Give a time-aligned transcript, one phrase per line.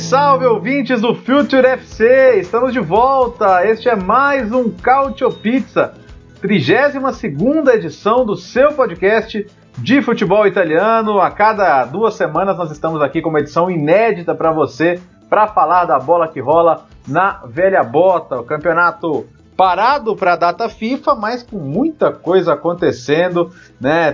[0.00, 2.40] Salve, ouvintes do Future FC!
[2.40, 3.64] Estamos de volta!
[3.66, 5.92] Este é mais um Cautio Pizza,
[6.40, 9.46] 32 edição do seu podcast
[9.78, 11.20] de futebol italiano.
[11.20, 15.84] A cada duas semanas nós estamos aqui com uma edição inédita para você, para falar
[15.84, 19.26] da bola que rola na velha bota, o campeonato
[19.56, 24.10] parado para a data FIFA, mas com muita coisa acontecendo, né?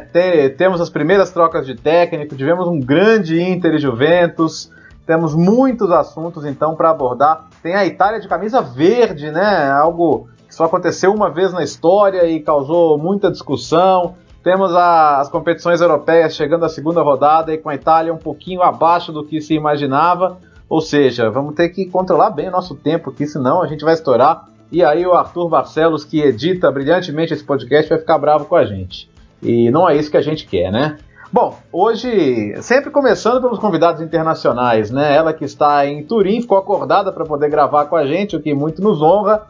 [0.58, 4.74] temos as primeiras trocas de técnico, tivemos um grande Inter e Juventus,
[5.06, 7.48] temos muitos assuntos então para abordar.
[7.62, 9.70] Tem a Itália de camisa verde, né?
[9.70, 14.16] Algo que só aconteceu uma vez na história e causou muita discussão.
[14.42, 18.62] Temos a, as competições europeias chegando à segunda rodada e com a Itália um pouquinho
[18.62, 20.38] abaixo do que se imaginava.
[20.68, 23.94] Ou seja, vamos ter que controlar bem o nosso tempo aqui, senão a gente vai
[23.94, 24.48] estourar.
[24.72, 28.64] E aí o Arthur Barcelos, que edita brilhantemente esse podcast, vai ficar bravo com a
[28.64, 29.08] gente.
[29.40, 30.98] E não é isso que a gente quer, né?
[31.32, 35.14] Bom, hoje, sempre começando pelos convidados internacionais, né?
[35.14, 38.54] Ela que está em Turim, ficou acordada para poder gravar com a gente, o que
[38.54, 39.42] muito nos honra.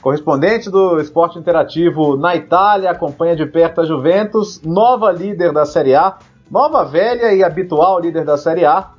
[0.00, 5.94] Correspondente do esporte interativo na Itália, acompanha de perto a Juventus, nova líder da Série
[5.94, 6.18] A,
[6.50, 8.90] nova velha e habitual líder da Série A.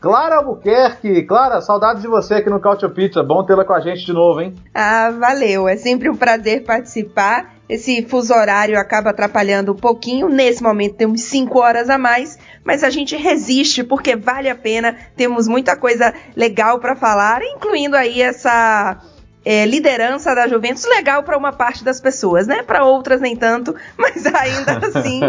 [0.00, 4.04] Clara Albuquerque, Clara, saudades de você aqui no Cautio Pizza, bom tê-la com a gente
[4.04, 4.54] de novo, hein?
[4.74, 10.28] Ah, valeu, é sempre um prazer participar esse fuso horário acaba atrapalhando um pouquinho.
[10.28, 14.96] Nesse momento temos 5 horas a mais, mas a gente resiste porque vale a pena.
[15.16, 18.98] Temos muita coisa legal para falar, incluindo aí essa
[19.44, 22.62] é, liderança da Juventus legal para uma parte das pessoas, né?
[22.62, 25.20] Para outras nem tanto, mas ainda assim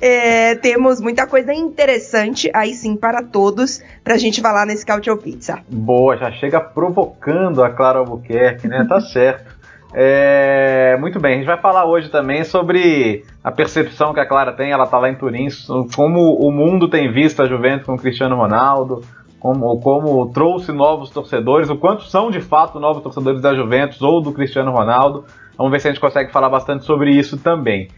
[0.00, 5.16] é, temos muita coisa interessante aí sim para todos para a gente falar nesse Cautio
[5.16, 5.60] Pizza.
[5.68, 8.86] Boa, já chega provocando a Clara Albuquerque, né?
[8.88, 9.56] Tá certo.
[9.92, 14.52] É, muito bem, a gente vai falar hoje também sobre a percepção que a Clara
[14.52, 15.48] tem, ela está lá em Turim,
[15.94, 19.02] como o mundo tem visto a Juventus com o Cristiano Ronaldo,
[19.38, 24.20] como, como trouxe novos torcedores, o quanto são de fato novos torcedores da Juventus ou
[24.20, 25.24] do Cristiano Ronaldo.
[25.56, 27.88] Vamos ver se a gente consegue falar bastante sobre isso também.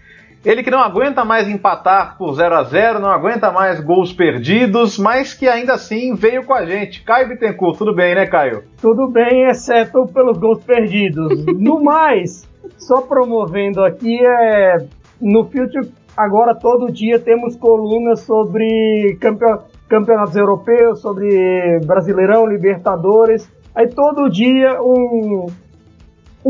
[0.44, 4.99] Ele que não aguenta mais empatar por 0 a 0 não aguenta mais gols perdidos,
[4.99, 7.03] mas que ainda assim veio com a gente.
[7.03, 8.62] Caio Bittencourt, tudo bem, né, Caio?
[8.81, 11.44] Tudo bem, exceto pelos gols perdidos.
[11.47, 14.78] no mais, só promovendo aqui, é,
[15.21, 19.19] no Future, agora todo dia temos colunas sobre
[19.88, 23.50] campeonatos europeus, sobre Brasileirão, Libertadores.
[23.75, 25.47] Aí todo dia um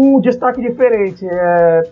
[0.00, 1.26] um destaque diferente.
[1.28, 1.82] É,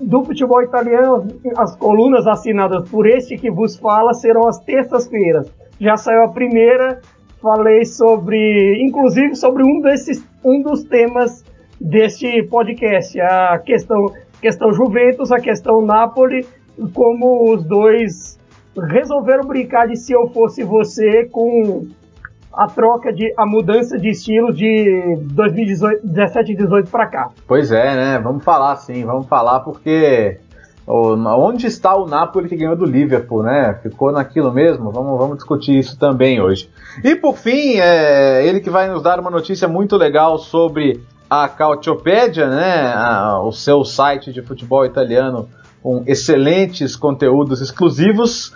[0.00, 1.28] do futebol italiano,
[1.58, 5.52] as colunas assinadas por este que vos fala serão as terças-feiras.
[5.78, 7.00] Já saiu a primeira,
[7.42, 11.44] falei sobre, inclusive sobre um desses, um dos temas
[11.78, 14.06] deste podcast, a questão,
[14.40, 16.46] questão Juventus, a questão Napoli,
[16.94, 18.38] como os dois
[18.88, 21.86] resolveram brincar de se eu fosse você com
[22.52, 27.30] a troca de a mudança de estilo de 2017 e 18 para cá.
[27.46, 28.20] Pois é, né?
[28.22, 30.38] Vamos falar sim, vamos falar porque
[30.86, 33.78] onde está o Napoli que ganhou do Liverpool, né?
[33.82, 34.90] Ficou naquilo mesmo?
[34.90, 36.68] Vamos, vamos discutir isso também hoje.
[37.04, 41.48] E por fim, é ele que vai nos dar uma notícia muito legal sobre a
[41.48, 42.92] Cautiopédia, né?
[42.92, 45.48] A, o seu site de futebol italiano
[45.80, 48.52] com excelentes conteúdos exclusivos.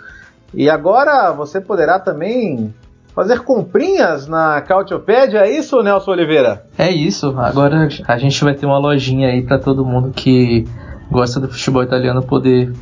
[0.53, 2.73] E agora você poderá também
[3.15, 6.65] fazer comprinhas na Cautiopédia, é isso, Nelson Oliveira?
[6.77, 7.33] É isso.
[7.39, 10.67] Agora a gente vai ter uma lojinha aí para todo mundo que
[11.09, 12.73] gosta do futebol italiano poder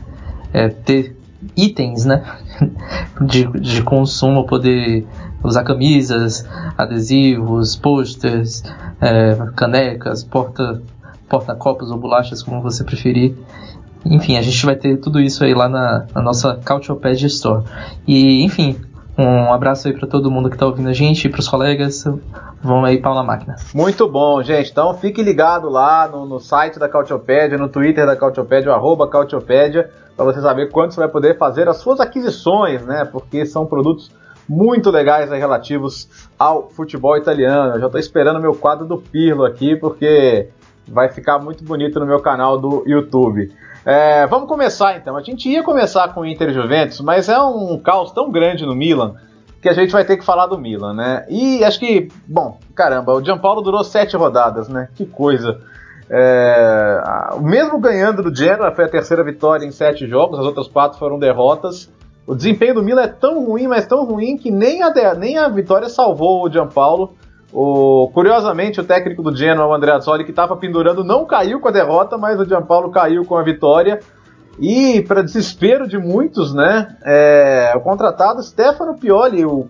[0.51, 1.16] é, ter
[1.55, 2.23] itens, né,
[3.22, 5.05] de, de consumo, poder
[5.43, 6.47] usar camisas,
[6.78, 8.63] adesivos, posters,
[8.99, 10.81] é, canecas, porta
[11.29, 13.35] porta copos ou bolachas, como você preferir.
[14.05, 17.63] Enfim, a gente vai ter tudo isso aí lá na, na nossa Cautiopedia Store.
[18.05, 18.78] E, enfim,
[19.17, 22.03] um abraço aí para todo mundo que está ouvindo a gente e para os colegas.
[22.61, 23.55] Vamos aí, pau na máquina.
[23.73, 24.71] Muito bom, gente.
[24.71, 29.07] Então fique ligado lá no, no site da Cautiopédia, no Twitter da Cautiopédia, o arroba
[29.07, 33.05] Cautiopédia, para você saber quando você vai poder fazer as suas aquisições, né?
[33.05, 34.09] Porque são produtos
[34.49, 37.75] muito legais aí, relativos ao futebol italiano.
[37.75, 40.49] Eu já estou esperando meu quadro do Pirlo aqui, porque
[40.87, 43.51] vai ficar muito bonito no meu canal do YouTube.
[43.85, 45.18] É, vamos começar então.
[45.18, 48.66] A gente ia começar com o Inter e Juventus, mas é um caos tão grande
[48.66, 49.16] no Milan
[49.62, 51.26] que a gente vai ter que falar do Milan, né?
[51.30, 54.90] E acho que, bom, caramba, o Gianpaolo durou sete rodadas, né?
[54.94, 55.58] Que coisa.
[56.09, 57.02] É,
[57.40, 61.18] mesmo ganhando do Genoa, foi a terceira vitória em sete jogos, as outras quatro foram
[61.18, 61.90] derrotas.
[62.28, 65.47] O desempenho do Milan é tão ruim, mas tão ruim que nem a, nem a
[65.47, 67.16] vitória salvou o Gianpaolo.
[67.53, 71.67] O, curiosamente, o técnico do Genoa, o André Azzoli, que estava pendurando, não caiu com
[71.67, 74.00] a derrota, mas o Gianpaolo caiu com a vitória.
[74.59, 79.67] E, para desespero de muitos, né, é, o contratado Stefano Pioli, o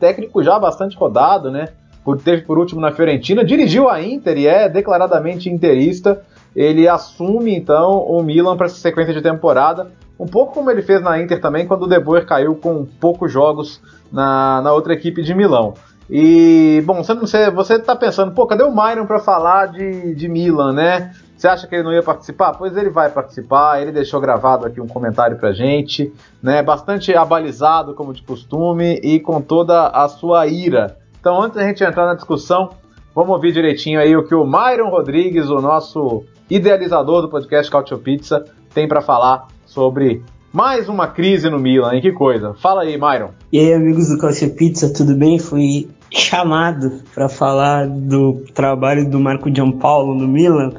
[0.00, 1.68] técnico já bastante rodado, né,
[2.02, 6.22] por, teve por último na Fiorentina, dirigiu a Inter e é declaradamente interista.
[6.54, 11.02] Ele assume então o Milan para essa sequência de temporada, um pouco como ele fez
[11.02, 15.22] na Inter também, quando o De Boer caiu com poucos jogos na, na outra equipe
[15.22, 15.74] de Milão.
[16.08, 20.72] E, bom, você, você tá pensando, pô, cadê o Myron para falar de, de Milan,
[20.72, 21.12] né?
[21.36, 22.54] Você acha que ele não ia participar?
[22.54, 26.12] Pois ele vai participar, ele deixou gravado aqui um comentário pra gente,
[26.42, 26.62] né?
[26.62, 30.96] Bastante abalizado, como de costume, e com toda a sua ira.
[31.20, 32.70] Então, antes da gente entrar na discussão,
[33.14, 37.98] vamos ouvir direitinho aí o que o Myron Rodrigues, o nosso idealizador do podcast Cautio
[37.98, 40.22] Pizza, tem para falar sobre
[40.52, 42.00] mais uma crise no Milan, hein?
[42.00, 42.54] Que coisa.
[42.54, 43.30] Fala aí, Myron.
[43.52, 45.38] E aí, amigos do Cautio Pizza, tudo bem?
[45.38, 50.72] Fui chamado para falar do trabalho do Marco Giampaolo no Milan.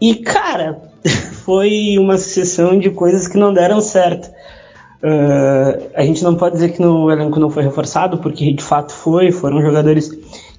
[0.00, 0.80] E, cara,
[1.44, 4.30] foi uma sucessão de coisas que não deram certo.
[5.02, 8.92] Uh, a gente não pode dizer que no elenco não foi reforçado, porque de fato
[8.92, 10.10] foi, foram jogadores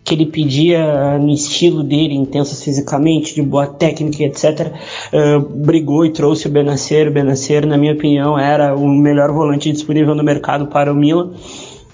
[0.03, 4.71] que ele pedia no estilo dele, intensos fisicamente, de boa técnica, etc.
[5.11, 7.09] Uh, brigou e trouxe o Benacer.
[7.09, 11.31] O Benacer, na minha opinião, era o melhor volante disponível no mercado para o Milan.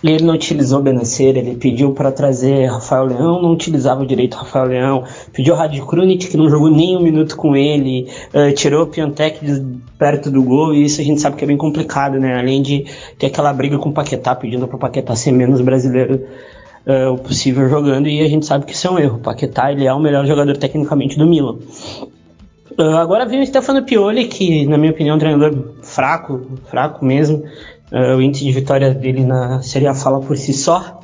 [0.04, 4.66] E ele não utilizou Benacer, ele pediu para trazer Rafael Leão, não utilizava direito Rafael
[4.66, 8.88] Leão, pediu Rad Krunic, que não jogou nem um minuto com ele, uh, tirou o
[8.88, 9.66] Piontek de
[9.98, 12.38] perto do gol, e isso a gente sabe que é bem complicado, né?
[12.38, 12.86] Além de
[13.18, 16.26] ter aquela briga com o Paquetá, pedindo para o Paquetá ser menos brasileiro
[16.86, 19.16] uh, o possível jogando, e a gente sabe que isso é um erro.
[19.16, 21.60] O Paquetá ele é o melhor jogador tecnicamente do Milan.
[22.78, 27.06] Uh, agora vem o Stefano Pioli, que na minha opinião é um treinador fraco, fraco
[27.06, 27.44] mesmo.
[27.94, 31.00] Uh, o índice de vitória dele na Série A fala por si só.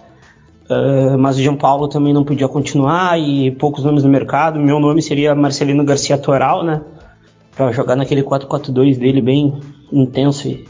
[0.67, 4.59] Uh, mas o João Paulo também não podia continuar e poucos nomes no mercado.
[4.59, 6.81] Meu nome seria Marcelino Garcia Toral, né?
[7.55, 9.59] Para jogar naquele 4-4-2 dele bem
[9.91, 10.67] intenso e,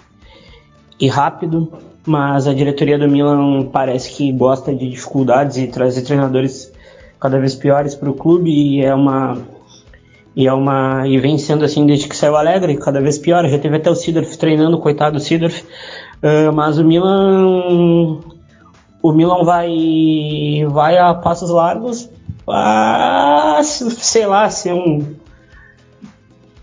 [1.00, 1.72] e, rápido.
[2.06, 6.70] Mas a diretoria do Milan parece que gosta de dificuldades e trazer treinadores
[7.18, 9.38] cada vez piores para o clube e é uma
[10.36, 13.46] e é uma e vem sendo assim desde que saiu Alegre, cada vez pior.
[13.48, 15.64] Já teve até o Sidorf treinando, coitado do Sidorf.
[16.22, 18.20] Uh, mas o Milan
[19.02, 22.10] o Milan vai vai a passos largos
[22.46, 25.16] a, sei lá ser um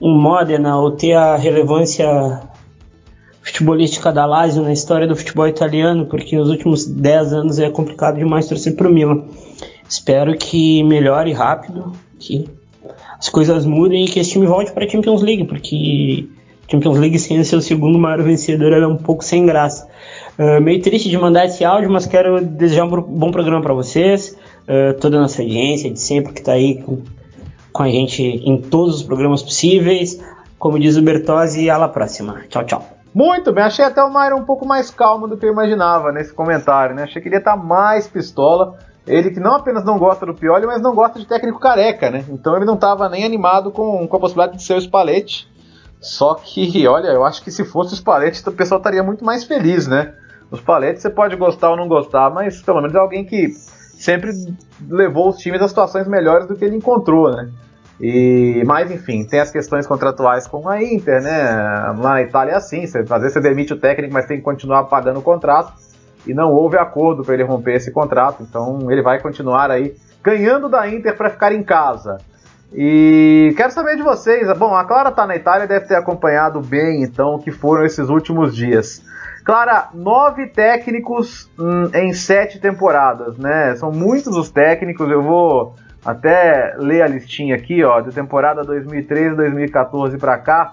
[0.01, 2.43] um Modena ou ter a relevância
[3.43, 8.19] futebolística da Lazio na história do futebol italiano porque nos últimos 10 anos é complicado
[8.19, 9.25] demais torcer para o Milan.
[9.89, 12.47] Espero que melhore rápido que
[13.19, 16.29] as coisas mudem e que esse time volte para a Champions League porque
[16.69, 19.89] Champions League ser o segundo maior vencedor é um pouco sem graça.
[20.39, 24.37] Uh, meio triste de mandar esse áudio, mas quero desejar um bom programa para vocês,
[24.63, 27.03] uh, toda a nossa audiência de sempre que está aí com,
[27.73, 30.21] com, a gente em todos os programas possíveis.
[30.59, 32.43] Como diz o Bertozzi, à la próxima.
[32.49, 32.87] Tchau, tchau.
[33.15, 36.35] Muito bem, achei até o Mário um pouco mais calmo do que eu imaginava nesse
[36.35, 37.05] comentário, né?
[37.05, 38.77] Achei que ele ia estar tá mais pistola.
[39.07, 42.25] Ele que não apenas não gosta do Pioli, mas não gosta de técnico careca, né?
[42.29, 45.49] Então ele não estava nem animado com, com a possibilidade de ser o Spalletti.
[46.07, 49.45] Só que, olha, eu acho que se fosse os paletes, o pessoal estaria muito mais
[49.45, 50.15] feliz, né?
[50.51, 54.31] Os paletes você pode gostar ou não gostar, mas pelo menos é alguém que sempre
[54.89, 57.51] levou os times a situações melhores do que ele encontrou, né?
[58.01, 61.95] E, mas enfim, tem as questões contratuais com a Inter, né?
[61.99, 64.85] Na Itália é assim, você, às vezes você demite o técnico, mas tem que continuar
[64.85, 65.73] pagando o contrato.
[66.27, 70.69] E não houve acordo para ele romper esse contrato, então ele vai continuar aí ganhando
[70.69, 72.19] da Inter para ficar em casa.
[72.79, 74.47] E quero saber de vocês.
[74.59, 78.11] Bom, a Clara está na Itália, deve ter acompanhado bem então o que foram esses
[78.11, 79.03] últimos dias.
[79.43, 83.75] Clara, nove técnicos hum, em sete temporadas, né?
[83.77, 85.11] São muitos os técnicos.
[85.11, 90.71] Eu vou até ler a listinha aqui, ó, de temporada 2013, 2014 para cá.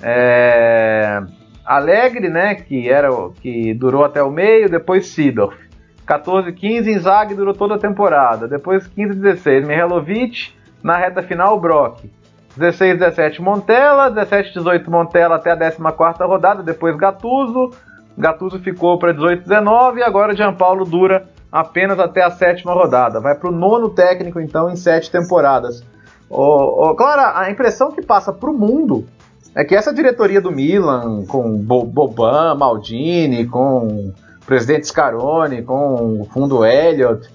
[0.00, 1.20] É...
[1.64, 2.54] Alegre, né?
[2.54, 3.08] Que era
[3.40, 4.70] que durou até o meio.
[4.70, 5.58] Depois Sidorf.
[6.06, 8.46] 14, 15 Inzaghi durou toda a temporada.
[8.46, 10.59] Depois 15, 16 Mihailovic.
[10.82, 12.04] Na reta final, o Brock.
[12.56, 17.70] 16, 17 Montella, 17, 18 Montella até a 14 rodada, depois Gattuso.
[18.18, 23.20] Gattuso ficou para 18, 19 e agora Gianpaulo dura apenas até a sétima rodada.
[23.20, 25.82] Vai para o nono técnico então em sete temporadas.
[26.28, 29.04] Oh, oh, Clara, a impressão que passa para o mundo
[29.54, 34.12] é que essa diretoria do Milan, com Boban, Maldini, com
[34.46, 37.28] presidente Scaroni, com o fundo Elliott.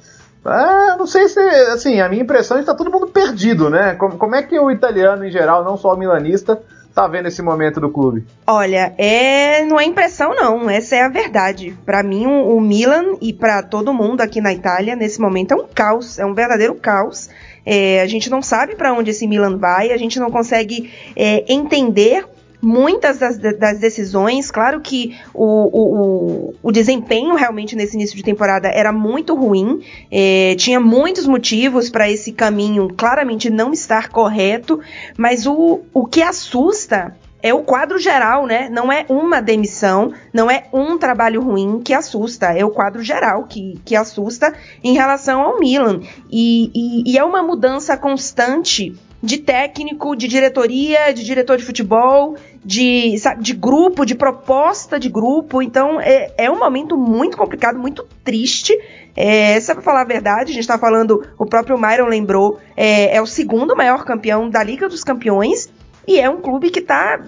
[0.46, 3.96] Ah, não sei se, assim, a minha impressão é que está todo mundo perdido, né?
[3.96, 6.62] Como, como é que o italiano em geral, não só o milanista,
[6.94, 8.26] tá vendo esse momento do clube?
[8.48, 11.78] Olha, é não é impressão não, essa é a verdade.
[11.86, 15.56] Para mim, o, o Milan e para todo mundo aqui na Itália nesse momento é
[15.56, 17.30] um caos, é um verdadeiro caos.
[17.66, 21.44] É, a gente não sabe para onde esse Milan vai, a gente não consegue é,
[21.52, 22.26] entender
[22.62, 24.52] muitas das, das, decisões.
[24.52, 29.82] Claro que o, o, o, desempenho realmente nesse início de temporada era muito ruim,
[30.12, 34.80] é, tinha muitos motivos para esse caminho claramente não estar correto,
[35.18, 38.70] mas o, o que assusta é o quadro geral, né?
[38.72, 43.44] Não é uma demissão, não é um trabalho ruim que assusta, é o quadro geral
[43.44, 44.52] que, que assusta
[44.84, 46.02] em relação ao Milan.
[46.32, 52.36] E, e, e é uma mudança constante de técnico, de diretoria, de diretor de futebol,
[52.64, 55.62] de, sabe, de grupo, de proposta de grupo.
[55.62, 58.74] Então é, é um momento muito complicado, muito triste.
[59.16, 63.16] É, é pra falar a verdade, a gente tá falando, o próprio Myron lembrou, é,
[63.16, 65.70] é o segundo maior campeão da Liga dos Campeões
[66.08, 67.24] e é um clube que tá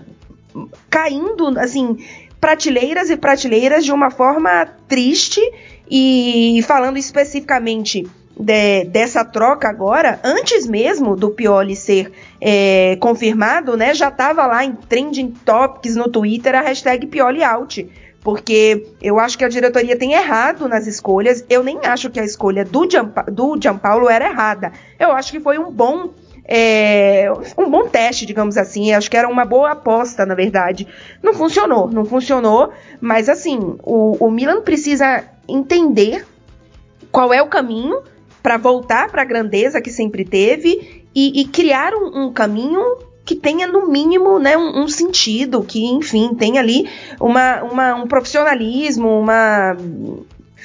[0.90, 1.98] caindo, assim,
[2.40, 5.42] prateleiras e prateleiras de uma forma triste.
[5.90, 8.06] E falando especificamente
[8.40, 14.64] de, dessa troca agora, antes mesmo do Pioli ser é, confirmado, né, já estava lá
[14.64, 17.90] em trending topics no Twitter a hashtag Pioli out.
[18.22, 21.46] Porque eu acho que a diretoria tem errado nas escolhas.
[21.50, 24.74] Eu nem acho que a escolha do, Gian, do Gianpaulo era errada.
[25.00, 26.10] Eu acho que foi um bom
[26.44, 28.94] é, um bom teste, digamos assim.
[28.94, 30.88] Acho que era uma boa aposta, na verdade.
[31.24, 32.74] Não funcionou, não funcionou.
[33.00, 36.26] Mas assim, o, o Milan precisa entender
[37.12, 38.02] qual é o caminho
[38.48, 42.82] para voltar para a grandeza que sempre teve e, e criar um, um, caminho
[43.26, 46.90] que tenha no mínimo né, um, um, sentido, que enfim tenha ali
[47.20, 49.76] uma, uma, um profissionalismo, uma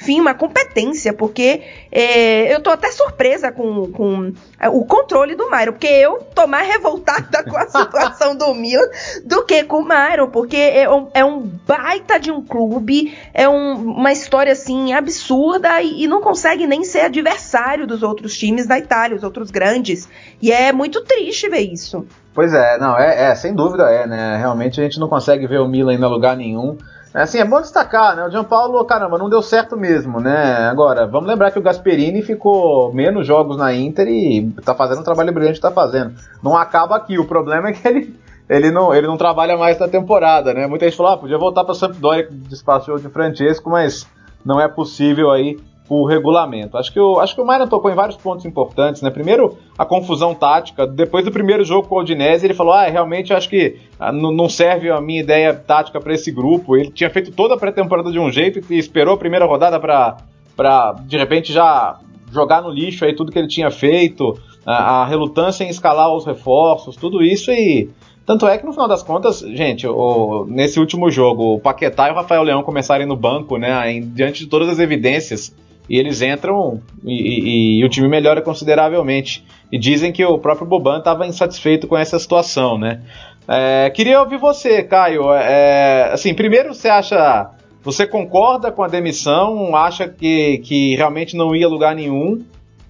[0.03, 4.33] enfim, uma competência, porque é, eu tô até surpresa com, com
[4.71, 8.85] o controle do Myron, porque eu tô mais revoltada com a situação do Milan
[9.25, 13.47] do que com o Myron, porque é um, é um baita de um clube, é
[13.47, 18.67] um, uma história assim absurda e, e, não consegue nem ser adversário dos outros times
[18.67, 20.09] da Itália, os outros grandes.
[20.41, 22.05] E é muito triste ver isso.
[22.33, 24.37] Pois é, não, é, é sem dúvida é, né?
[24.37, 26.77] Realmente a gente não consegue ver o Milan em lugar nenhum.
[27.13, 28.25] É, assim, é bom destacar, né?
[28.25, 30.67] O Gianpaolo, caramba, não deu certo mesmo, né?
[30.67, 35.03] Agora, vamos lembrar que o Gasperini ficou menos jogos na Inter e tá fazendo um
[35.03, 36.15] trabalho brilhante, tá fazendo.
[36.41, 39.87] Não acaba aqui, o problema é que ele, ele, não, ele não trabalha mais na
[39.87, 40.65] temporada, né?
[40.65, 44.07] Muita gente falou, ah, podia voltar pra Sampdoria, que despachou de Francesco, mas
[44.43, 46.77] não é possível aí o regulamento.
[46.77, 49.09] Acho que o, acho que o Myron tocou em vários pontos importantes, né?
[49.09, 50.87] Primeiro, a confusão tática.
[50.87, 54.47] Depois do primeiro jogo com o Aldinese, ele falou: ah, realmente acho que ah, não
[54.47, 56.75] serve a minha ideia tática para esse grupo.
[56.77, 60.93] Ele tinha feito toda a pré-temporada de um jeito e esperou a primeira rodada para
[61.05, 61.99] de repente já
[62.31, 66.25] jogar no lixo aí tudo que ele tinha feito, a, a relutância em escalar os
[66.25, 67.89] reforços, tudo isso e
[68.25, 72.11] tanto é que no final das contas, gente, o, nesse último jogo, o Paquetá e
[72.11, 75.53] o Rafael Leão começarem no banco, né, em, diante de todas as evidências
[75.89, 79.43] e eles entram e, e, e, o time melhora consideravelmente.
[79.71, 83.01] E dizem que o próprio Boban estava insatisfeito com essa situação, né?
[83.47, 85.31] É, queria ouvir você, Caio.
[85.33, 87.51] É, assim, primeiro você acha,
[87.83, 89.75] você concorda com a demissão?
[89.75, 92.43] Acha que, que realmente não ia lugar nenhum?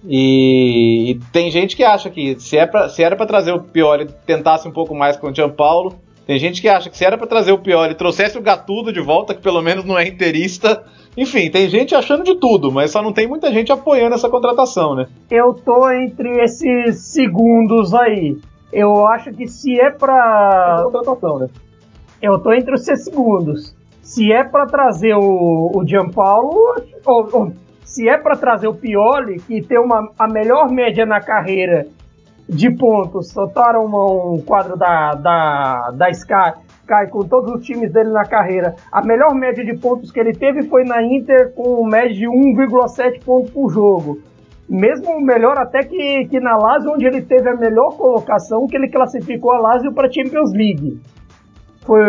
[0.06, 3.60] E, e tem gente que acha que se, é pra, se era para trazer o
[3.60, 5.98] Piori, tentasse um pouco mais com o Gianpaulo.
[6.26, 9.00] Tem gente que acha que se era para trazer o Piori, trouxesse o Gatudo de
[9.00, 10.84] volta, que pelo menos não é interista
[11.16, 14.94] enfim, tem gente achando de tudo, mas só não tem muita gente apoiando essa contratação,
[14.94, 15.06] né?
[15.30, 18.36] Eu tô entre esses segundos aí.
[18.72, 20.78] Eu acho que se é pra.
[20.80, 21.48] É contratação, né?
[22.20, 23.74] Eu tô entre os segundos.
[24.02, 26.74] Se é para trazer o, o Gianpaulo,
[27.06, 27.52] ou, ou
[27.84, 31.86] se é para trazer o Pioli, que tem uma, a melhor média na carreira
[32.48, 38.10] de pontos, soltaram um quadro da, da, da Sky cai com todos os times dele
[38.10, 38.74] na carreira.
[38.90, 43.22] A melhor média de pontos que ele teve foi na Inter com média de 1,7
[43.24, 44.18] pontos por jogo.
[44.68, 48.88] Mesmo melhor até que, que na Lazio, onde ele teve a melhor colocação, que ele
[48.88, 51.00] classificou a Lazio para a Champions League.
[51.82, 52.00] Foi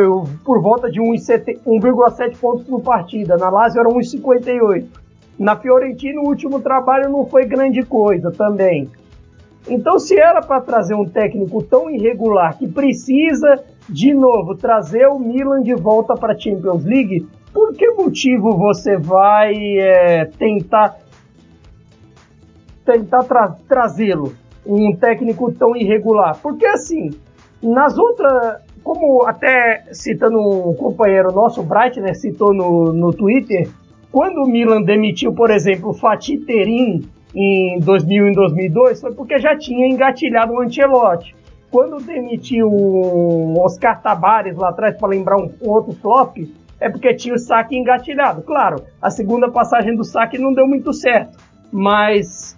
[0.46, 3.36] por volta de 1,7 pontos por partida.
[3.36, 4.86] Na Lazio era 1,58.
[5.38, 8.89] Na Fiorentina, o último trabalho não foi grande coisa também.
[9.67, 15.20] Então, se era para trazer um técnico tão irregular que precisa de novo, trazer o
[15.20, 20.98] Milan de volta para a Champions League, por que motivo você vai é, tentar
[22.84, 24.34] tentar tra trazê-lo?
[24.65, 26.39] Um técnico tão irregular?
[26.42, 27.12] Porque assim,
[27.62, 33.70] nas outras, como até citando um companheiro nosso, o Bright, né, citou no, no Twitter,
[34.12, 39.39] quando o Milan demitiu, por exemplo, o Fatih Terim em 2000 e 2002, foi porque
[39.39, 41.36] já tinha engatilhado o Ancelotti.
[41.75, 46.38] Quando demitiu o Oscar Tabares lá atrás, para lembrar um, um, outro flop,
[46.79, 48.44] é porque tinha o saque engatilhado.
[48.44, 51.38] Claro, a segunda passagem do saque não deu muito certo,
[51.74, 52.58] mas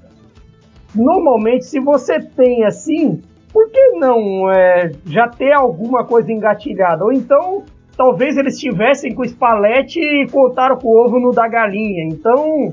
[0.94, 3.20] normalmente se você tem assim,
[3.52, 7.04] por que não é, já ter alguma coisa engatilhada?
[7.04, 7.64] Ou então
[7.98, 12.04] talvez eles tivessem com o Spalletti e contaram com o ovo no da galinha.
[12.04, 12.72] Então,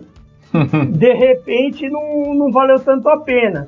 [0.92, 3.66] de repente, não, não valeu tanto a pena.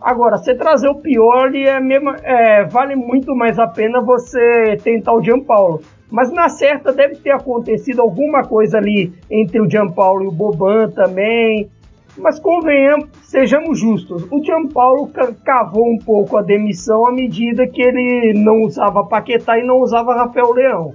[0.00, 5.12] Agora, você trazer o Pioli é mesmo, é, vale muito mais a pena você tentar
[5.12, 5.82] o Gianpaulo.
[6.10, 10.88] Mas na certa deve ter acontecido alguma coisa ali entre o Gianpaulo e o Boban
[10.90, 11.68] também.
[12.16, 15.10] Mas convenhamos, sejamos justos, o Gianpaulo
[15.44, 20.16] cavou um pouco a demissão à medida que ele não usava Paquetá e não usava
[20.16, 20.94] Rafael Leão.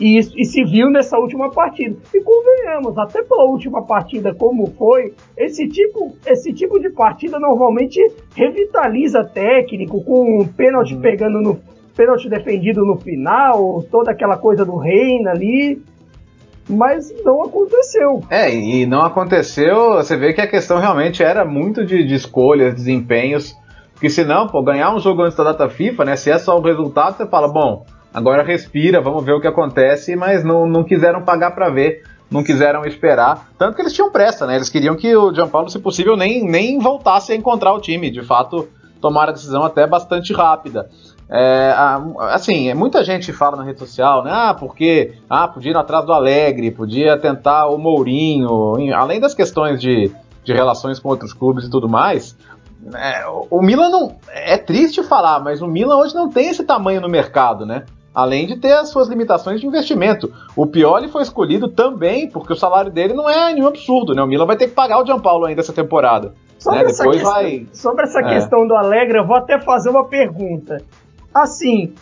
[0.00, 1.96] E, e se viu nessa última partida.
[2.14, 8.00] E convenhamos, até pela última partida como foi, esse tipo, esse tipo de partida normalmente
[8.34, 11.00] revitaliza técnico, com um pênalti uhum.
[11.00, 11.58] pegando no
[11.96, 15.82] pênalti defendido no final, toda aquela coisa do reino ali
[16.68, 18.20] mas não aconteceu.
[18.28, 22.74] É, e não aconteceu, você vê que a questão realmente era muito de, de escolhas,
[22.74, 23.56] desempenhos,
[23.94, 26.62] porque senão, pô, ganhar um jogo antes da data FIFA, né, se é só o
[26.62, 31.22] resultado, você fala, bom, agora respira, vamos ver o que acontece, mas não, não quiseram
[31.22, 35.14] pagar para ver, não quiseram esperar, tanto que eles tinham pressa, né, eles queriam que
[35.16, 38.68] o Gianpaulo, se possível, nem, nem voltasse a encontrar o time, de fato,
[39.00, 40.88] tomaram a decisão até bastante rápida.
[41.30, 41.74] É,
[42.30, 44.30] assim, muita gente fala na rede social, né?
[44.32, 48.48] Ah, porque ah, podia ir atrás do Alegre, podia tentar o Mourinho,
[48.94, 50.10] além das questões de,
[50.42, 52.34] de relações com outros clubes e tudo mais.
[52.94, 54.16] É, o Milan não.
[54.28, 57.84] É triste falar, mas o Milan hoje não tem esse tamanho no mercado, né?
[58.18, 60.28] Além de ter as suas limitações de investimento.
[60.56, 64.20] O Pioli foi escolhido também porque o salário dele não é nenhum absurdo, né?
[64.20, 66.34] O Milan vai ter que pagar o Gianpaulo ainda essa temporada.
[66.58, 66.84] Sobre, né?
[66.86, 67.66] essa, questão, vai...
[67.72, 68.34] sobre essa é.
[68.34, 70.82] questão do Alegre, eu vou até fazer uma pergunta
[71.32, 71.94] assim,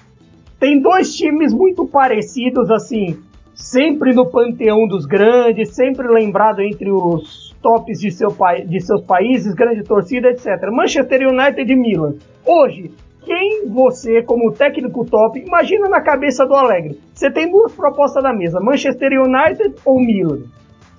[0.58, 3.18] tem dois times muito parecidos, assim,
[3.54, 8.34] sempre no panteão dos grandes, sempre lembrado entre os tops de, seu
[8.66, 10.46] de seus países, grande torcida, etc.
[10.72, 12.14] Manchester United e Milan.
[12.42, 12.90] Hoje,
[13.26, 17.00] quem você, como técnico top, imagina na cabeça do Alegre?
[17.12, 20.44] Você tem duas propostas na mesa, Manchester United ou Milan?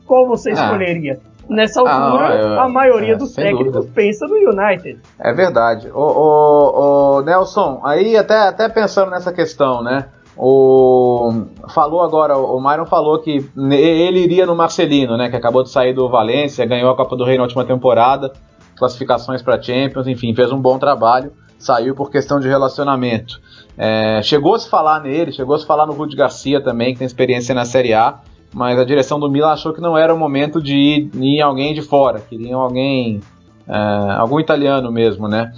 [0.05, 0.53] Qual você ah.
[0.53, 1.19] escolheria?
[1.49, 3.93] Nessa altura, ah, eu, a maioria é, dos técnicos dúvida.
[3.95, 4.99] pensa no United.
[5.17, 5.89] É verdade.
[5.93, 10.09] O, o, o, Nelson, aí até, até pensando nessa questão, né?
[10.35, 15.29] O falou agora, o Myron falou que ele iria no Marcelino, né?
[15.29, 18.33] Que acabou de sair do Valência, ganhou a Copa do Rei na última temporada,
[18.77, 21.31] classificações para Champions, enfim, fez um bom trabalho.
[21.59, 23.41] Saiu por questão de relacionamento.
[23.77, 26.99] É, chegou a se falar nele, chegou a se falar no Rudy Garcia também, que
[26.99, 28.19] tem experiência na Série A
[28.53, 31.73] mas a direção do Milan achou que não era o momento de ir, ir alguém
[31.73, 33.21] de fora, queriam alguém,
[33.67, 33.77] é,
[34.17, 35.53] algum italiano mesmo, né?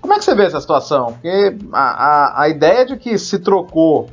[0.00, 1.12] Como é que você vê essa situação?
[1.12, 4.08] Porque a, a, a ideia de que se trocou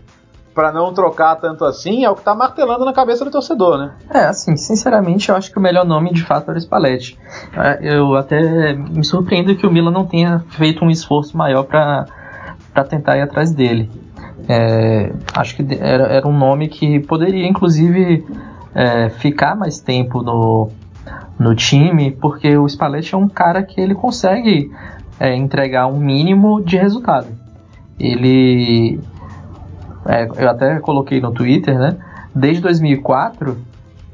[0.54, 3.94] para não trocar tanto assim é o que tá martelando na cabeça do torcedor, né?
[4.10, 7.18] É, assim, sinceramente, eu acho que o melhor nome de fato era o Spalletti.
[7.56, 12.84] É, eu até me surpreendo que o Milan não tenha feito um esforço maior para
[12.88, 13.90] tentar ir atrás dele.
[14.48, 18.26] É, acho que era, era, um nome que poderia, inclusive,
[18.76, 20.70] é, ficar mais tempo no,
[21.40, 24.72] no time, porque o Spalletti é um cara que ele consegue
[25.20, 27.28] é, entregar um mínimo de resultado.
[28.00, 29.00] Ele,
[30.06, 31.98] é, eu até coloquei no Twitter, né?
[32.34, 33.58] Desde 2004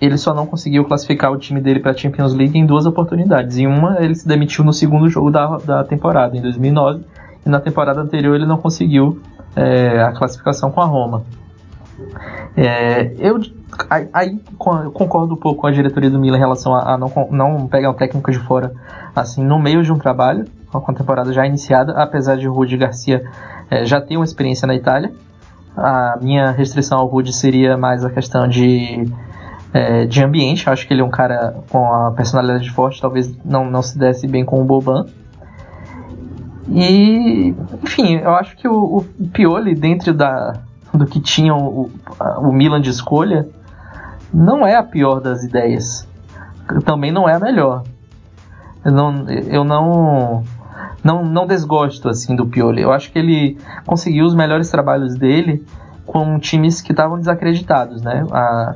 [0.02, 3.58] ele só não conseguiu classificar o time dele para a Champions League em duas oportunidades.
[3.58, 7.04] Em uma, ele se demitiu no segundo jogo da, da temporada, em 2009,
[7.46, 9.20] e na temporada anterior ele não conseguiu
[9.56, 11.24] é, a classificação com a Roma.
[12.56, 13.40] É, eu
[14.14, 17.68] aí concordo um pouco com a diretoria do Milan em relação a, a, não, não
[17.68, 18.74] pegar um técnico de fora
[19.14, 22.78] assim no meio de um trabalho com a temporada já iniciada, apesar de o Rudi
[22.78, 23.24] Garcia
[23.70, 25.12] é, já ter uma experiência na Itália.
[25.80, 29.06] A minha restrição ao Rudi seria mais a questão de,
[29.74, 30.70] é, de ambiente.
[30.70, 34.28] acho que ele é um cara com a personalidade forte, talvez não, não se desse
[34.28, 35.06] bem com o Boban.
[36.72, 40.54] E, enfim, eu acho que o, o Pioli, dentro da,
[40.94, 41.90] do que tinha o,
[42.38, 43.48] o Milan de escolha,
[44.34, 46.08] não é a pior das ideias.
[46.86, 47.84] Também não é a melhor.
[48.86, 50.44] Eu não, eu não,
[51.04, 52.82] não, não desgosto assim do Pioli.
[52.82, 55.66] Eu acho que ele conseguiu os melhores trabalhos dele
[56.06, 58.26] com times que estavam desacreditados, né?
[58.32, 58.76] A,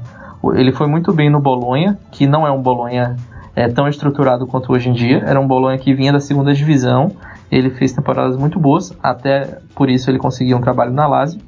[0.56, 3.16] ele foi muito bem no Bolonha, que não é um Bolonha
[3.56, 5.24] é, tão estruturado quanto hoje em dia.
[5.26, 7.12] Era um Bolonha que vinha da segunda divisão
[7.56, 11.40] ele fez temporadas muito boas, até por isso ele conseguiu um trabalho na Lazio.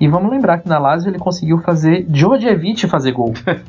[0.00, 3.32] E vamos lembrar que na Lazio ele conseguiu fazer Djordjevic fazer gol.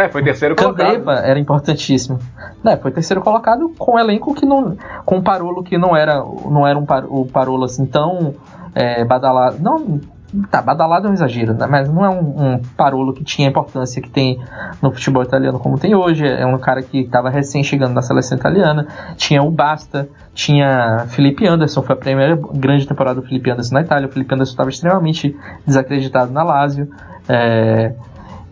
[0.00, 1.10] É, foi terceiro colocado.
[1.10, 2.18] era importantíssimo.
[2.64, 4.76] É, foi terceiro colocado com um elenco que não.
[5.04, 8.34] com um Parolo que não era, não era um par, o Parolo assim tão
[8.74, 9.58] é, badalado.
[9.60, 10.00] Não,
[10.48, 11.66] Tá, badalado é um exagero, né?
[11.68, 14.38] mas não é um, um, Parolo que tinha a importância que tem
[14.80, 16.24] no futebol italiano como tem hoje.
[16.24, 18.86] É um cara que estava recém chegando na seleção italiana.
[19.16, 23.80] Tinha o Basta, tinha Felipe Anderson, foi a primeira grande temporada do Felipe Anderson na
[23.80, 24.08] Itália.
[24.08, 25.36] O Felipe Anderson estava extremamente
[25.66, 26.88] desacreditado na Lazio.
[27.28, 27.92] É,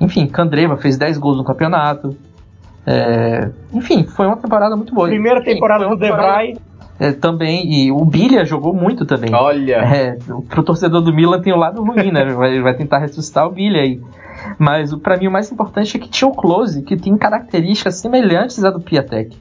[0.00, 2.16] enfim, Candreva fez 10 gols no campeonato.
[2.87, 5.08] É, enfim, foi uma temporada muito boa.
[5.08, 6.56] Primeira temporada do Debray.
[7.00, 9.32] É, também, e o Bilha jogou muito também.
[9.32, 9.76] Olha!
[9.76, 12.24] É, pro torcedor do Milan tem o lado ruim, né?
[12.32, 14.00] Vai, vai tentar ressuscitar o Bilha aí.
[14.58, 18.64] Mas para mim o mais importante é que tinha o Close, que tem características semelhantes
[18.64, 19.37] à do Piatek.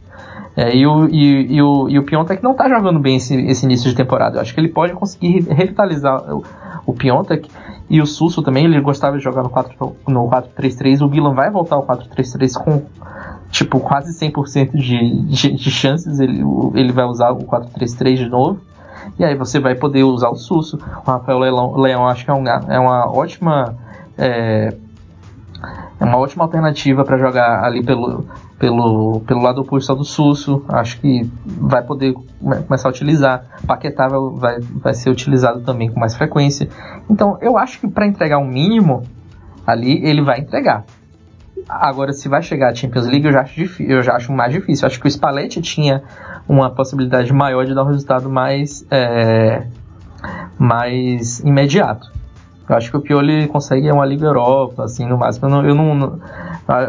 [0.55, 3.65] É, e, o, e, e, o, e o Piontek não tá jogando bem esse, esse,
[3.65, 4.37] início de temporada.
[4.37, 6.43] Eu acho que ele pode conseguir revitalizar o,
[6.85, 7.49] o Piontek
[7.89, 8.65] e o Susso também.
[8.65, 11.05] Ele gostava de jogar no 4-3-3.
[11.05, 12.81] O Milan vai voltar ao 4-3-3 com
[13.51, 18.59] tipo, quase 100% de, de, de chances, ele, ele vai usar o 4-3-3 de novo.
[19.17, 20.77] E aí você vai poder usar o Susso.
[20.77, 23.75] O Rafael Leão, Leão acho que é, um, é uma ótima.
[24.17, 24.73] É,
[25.99, 28.25] é uma ótima alternativa para jogar ali pelo,
[28.59, 30.63] pelo, pelo lado oposto do Susso.
[30.69, 32.13] Acho que vai poder
[32.67, 33.43] começar a utilizar.
[33.65, 36.69] Paquetá vai, vai ser utilizado também com mais frequência.
[37.09, 39.03] Então eu acho que para entregar o um mínimo
[39.65, 40.85] ali, ele vai entregar.
[41.67, 44.85] Agora, se vai chegar à Champions League, eu já acho, eu já acho mais difícil.
[44.85, 46.03] Eu acho que o Spalletti tinha
[46.47, 49.67] uma possibilidade maior de dar um resultado mais, é,
[50.57, 52.16] mais imediato.
[52.69, 55.47] Eu acho que o Pioli consegue uma Liga Europa, assim, no máximo.
[55.47, 56.19] Eu não, eu não,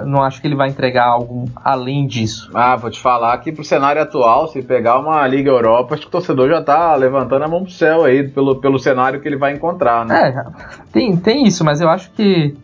[0.07, 2.51] não acho que ele vai entregar algo além disso.
[2.53, 6.09] Ah, vou te falar que pro cenário atual, se pegar uma Liga Europa, acho que
[6.09, 9.37] o torcedor já tá levantando a mão pro céu aí, pelo, pelo cenário que ele
[9.37, 10.31] vai encontrar, né?
[10.31, 10.45] É,
[10.93, 12.57] tem, tem isso, mas eu acho que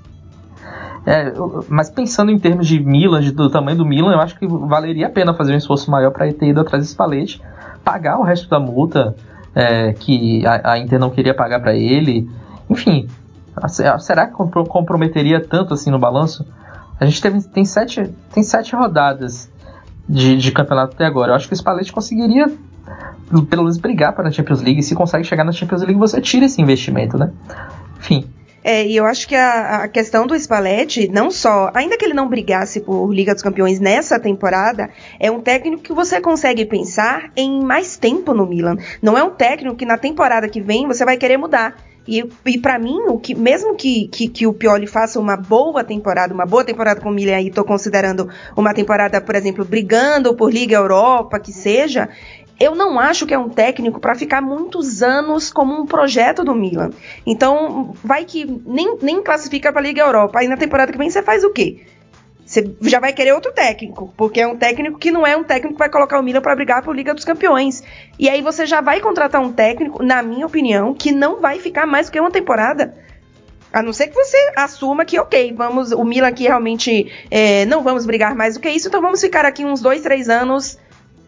[1.06, 1.32] é,
[1.68, 5.06] mas pensando em termos de Milan, de, do tamanho do Milan, eu acho que valeria
[5.06, 7.42] a pena fazer um esforço maior para ter ido atrás desse palete,
[7.84, 9.14] pagar o resto da multa
[9.54, 12.28] é, que a, a, Inter não queria pagar para ele.
[12.68, 13.08] Enfim,
[13.98, 16.46] será que comprometeria tanto assim no balanço?
[16.98, 19.50] A gente teve, tem, sete, tem sete rodadas
[20.08, 21.32] de, de campeonato até agora.
[21.32, 22.46] Eu acho que o Spalletti conseguiria
[23.48, 24.82] pelo menos brigar para a Champions League.
[24.82, 27.32] Se consegue chegar na Champions League, você tira esse investimento, né?
[27.98, 28.28] Enfim,
[28.64, 32.14] é, e eu acho que a, a, questão do Spalletti, não só, ainda que ele
[32.14, 34.88] não brigasse por Liga dos Campeões nessa temporada,
[35.20, 38.78] é um técnico que você consegue pensar em mais tempo no Milan.
[39.02, 41.76] Não é um técnico que na temporada que vem você vai querer mudar.
[42.06, 45.82] E, e para mim, o que, mesmo que, que, que, o Pioli faça uma boa
[45.82, 50.34] temporada, uma boa temporada com o Milan, aí tô considerando uma temporada, por exemplo, brigando
[50.34, 52.08] por Liga Europa, que seja,
[52.60, 56.54] eu não acho que é um técnico para ficar muitos anos como um projeto do
[56.54, 56.90] Milan.
[57.26, 60.38] Então, vai que nem, nem classifica para Liga Europa.
[60.38, 61.80] Aí na temporada que vem você faz o quê?
[62.54, 65.74] Você já vai querer outro técnico, porque é um técnico que não é um técnico
[65.74, 67.82] que vai colocar o Milan para brigar por Liga dos Campeões.
[68.16, 71.84] E aí você já vai contratar um técnico, na minha opinião, que não vai ficar
[71.84, 72.94] mais do que uma temporada.
[73.72, 77.82] A não ser que você assuma que, ok, vamos, o Milan aqui realmente é, não
[77.82, 80.78] vamos brigar mais do que isso, então vamos ficar aqui uns dois, três anos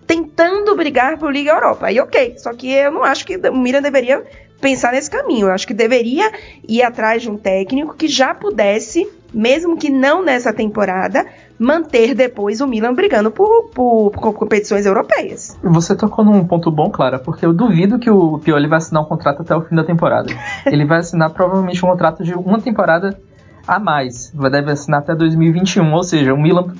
[0.06, 1.86] tentando brigar por Liga Europa.
[1.86, 4.24] Aí ok, só que eu não acho que o Milan deveria
[4.60, 5.48] pensar nesse caminho.
[5.48, 6.30] Eu acho que deveria
[6.68, 11.26] ir atrás de um técnico que já pudesse, mesmo que não nessa temporada,
[11.58, 15.58] manter depois o Milan brigando por, por, por, competições europeias.
[15.62, 19.06] Você tocou num ponto bom, Clara, porque eu duvido que o Pioli vai assinar um
[19.06, 20.32] contrato até o fim da temporada.
[20.64, 23.20] Ele vai assinar provavelmente um contrato de uma temporada
[23.68, 24.32] a mais.
[24.50, 26.72] Deve assinar até 2021, ou seja, o Milan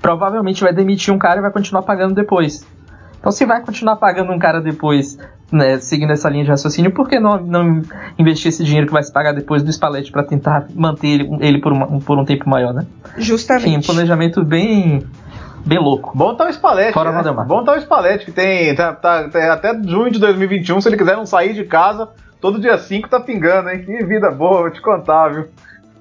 [0.00, 2.66] provavelmente vai demitir um cara e vai continuar pagando depois.
[3.20, 5.18] Então, se vai continuar pagando um cara depois,
[5.50, 7.82] né, seguindo essa linha de raciocínio, por que não, não
[8.18, 11.60] investir esse dinheiro que vai se pagar depois do Spalletti para tentar manter ele, ele
[11.60, 12.86] por, uma, por um tempo maior, né?
[13.16, 13.68] Justamente.
[13.68, 15.02] Enfim, um planejamento bem
[15.64, 16.16] bem louco.
[16.16, 17.44] Bom tá o Spalletti, Fora né?
[17.46, 20.96] Bom tá o Spalletti, que tem tá, tá, tá, até junho de 2021, se ele
[20.96, 22.08] quiser não sair de casa,
[22.40, 23.82] todo dia 5 tá pingando, hein?
[23.84, 25.46] Que vida boa, vou te contar, viu?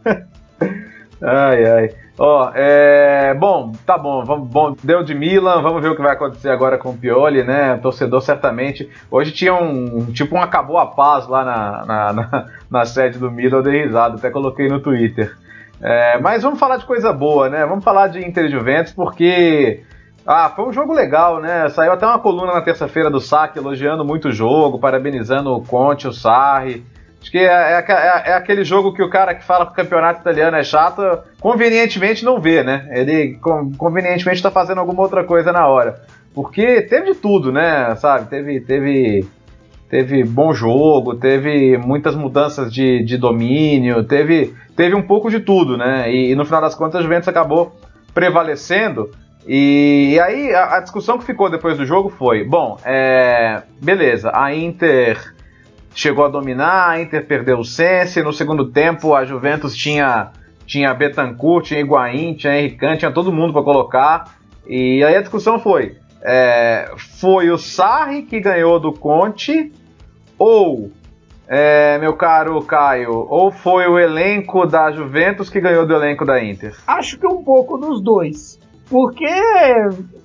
[1.21, 2.06] ai, ai.
[2.19, 3.33] Ó, é.
[3.35, 6.77] Bom, tá bom, vamos, bom, deu de Milan, vamos ver o que vai acontecer agora
[6.77, 7.75] com o Pioli, né?
[7.75, 8.89] O torcedor certamente.
[9.11, 10.11] Hoje tinha um.
[10.11, 13.83] Tipo um acabou a paz lá na, na, na, na sede do Milan, eu dei
[13.83, 15.35] risada, até coloquei no Twitter.
[15.79, 17.63] É, mas vamos falar de coisa boa, né?
[17.65, 19.83] Vamos falar de Inter Juventus, porque.
[20.25, 21.69] Ah, foi um jogo legal, né?
[21.69, 26.07] Saiu até uma coluna na terça-feira do Saque elogiando muito o jogo, parabenizando o Conte,
[26.07, 26.83] o Sarri.
[27.21, 29.75] Acho que é, é, é, é, aquele jogo que o cara que fala que o
[29.75, 31.01] campeonato italiano é chato,
[31.39, 32.87] convenientemente não vê, né?
[32.91, 33.37] Ele
[33.77, 36.01] convenientemente está fazendo alguma outra coisa na hora.
[36.33, 37.95] Porque teve de tudo, né?
[37.95, 38.29] Sabe?
[38.29, 39.27] Teve, teve,
[39.89, 45.75] teve bom jogo, teve muitas mudanças de, de domínio, teve, teve um pouco de tudo,
[45.75, 46.11] né?
[46.11, 47.75] E, e no final das contas a Juventus acabou
[48.13, 49.09] prevalecendo.
[49.47, 54.31] E, e aí a, a, discussão que ficou depois do jogo foi: bom, é, beleza,
[54.33, 55.36] a Inter
[55.97, 60.31] chegou a dominar, a Inter perdeu o Sense, no segundo tempo a Juventus tinha
[60.65, 64.37] tinha Betancourt, tinha Higuaín, tinha Henrique tinha todo mundo para colocar.
[64.67, 69.71] E aí a discussão foi: é, foi o Sarri que ganhou do Conte
[70.37, 70.91] ou
[71.47, 76.43] é, meu caro Caio, ou foi o elenco da Juventus que ganhou do elenco da
[76.43, 76.75] Inter?
[76.85, 78.56] Acho que um pouco dos dois.
[78.89, 79.25] Porque,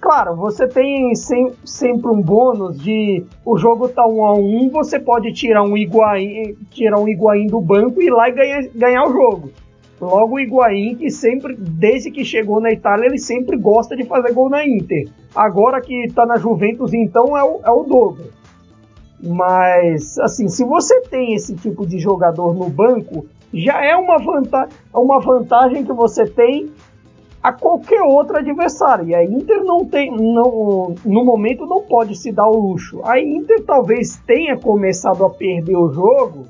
[0.01, 5.01] claro, você tem sem, sempre um bônus de o jogo tá um a um, você
[5.01, 9.05] pode tirar um Higuaín, tirar um Higuaín do banco e ir lá e ganhar, ganhar
[9.05, 9.51] o jogo.
[10.01, 14.33] Logo o Higuaín, que sempre, desde que chegou na Itália, ele sempre gosta de fazer
[14.33, 15.09] gol na Inter.
[15.35, 18.25] Agora que tá na Juventus, então é o, é o dobro.
[19.22, 24.68] Mas, assim, se você tem esse tipo de jogador no banco, já é uma, vanta
[24.92, 26.70] uma vantagem que você tem
[27.42, 29.09] a qualquer outro adversário.
[29.09, 33.00] E a Inter não tem, não, no momento não pode se dar o luxo.
[33.05, 36.46] A Inter talvez tenha começado a perder o jogo.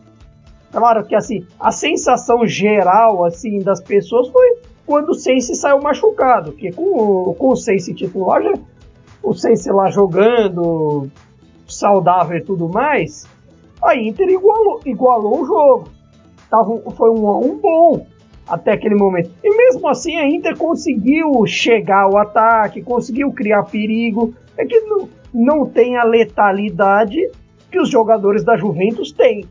[0.71, 6.53] Claro que assim, a sensação geral assim das pessoas foi quando o Sense saiu machucado,
[6.53, 8.53] que com, com o Sense titular, já,
[9.23, 11.09] o Sense lá jogando,
[11.69, 13.27] saudável e tudo mais,
[13.83, 15.89] a Inter igualou, igualou o jogo.
[16.51, 18.07] Tava, foi um a um bom
[18.47, 19.31] até aquele momento.
[19.43, 24.35] E mesmo assim a Inter conseguiu chegar ao ataque, conseguiu criar perigo.
[24.57, 27.31] É que não, não tem a letalidade
[27.71, 29.45] que os jogadores da Juventus têm.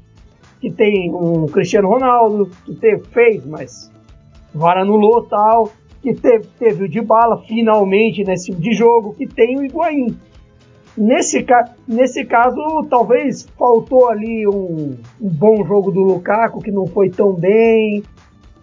[0.59, 3.91] Que tem um Cristiano Ronaldo, que teve, fez, mas
[4.53, 9.25] VAR anulou tal, que teve, teve o de bala finalmente nesse tipo de jogo, que
[9.25, 10.15] tem o Higuaín.
[10.97, 11.45] Nesse,
[11.87, 17.33] nesse caso, talvez faltou ali um, um, bom jogo do Lukaku, que não foi tão
[17.33, 18.03] bem,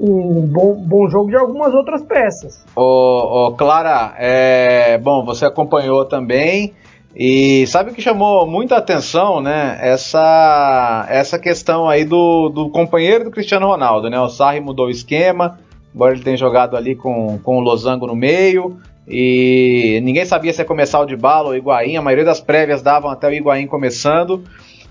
[0.00, 2.64] um bom, bom jogo de algumas outras peças.
[2.76, 6.74] Ô, Clara, é, bom, você acompanhou também.
[7.16, 9.76] E sabe o que chamou muita atenção, né?
[9.80, 14.20] Essa, essa questão aí do, do companheiro do Cristiano Ronaldo, né?
[14.20, 15.58] O Sarri mudou o esquema,
[15.92, 18.78] agora ele tem jogado ali com, com o Losango no meio.
[19.08, 21.96] E ninguém sabia se ia começar o de bala ou o Higuaín.
[21.96, 24.44] A maioria das prévias davam até o Higuaín começando.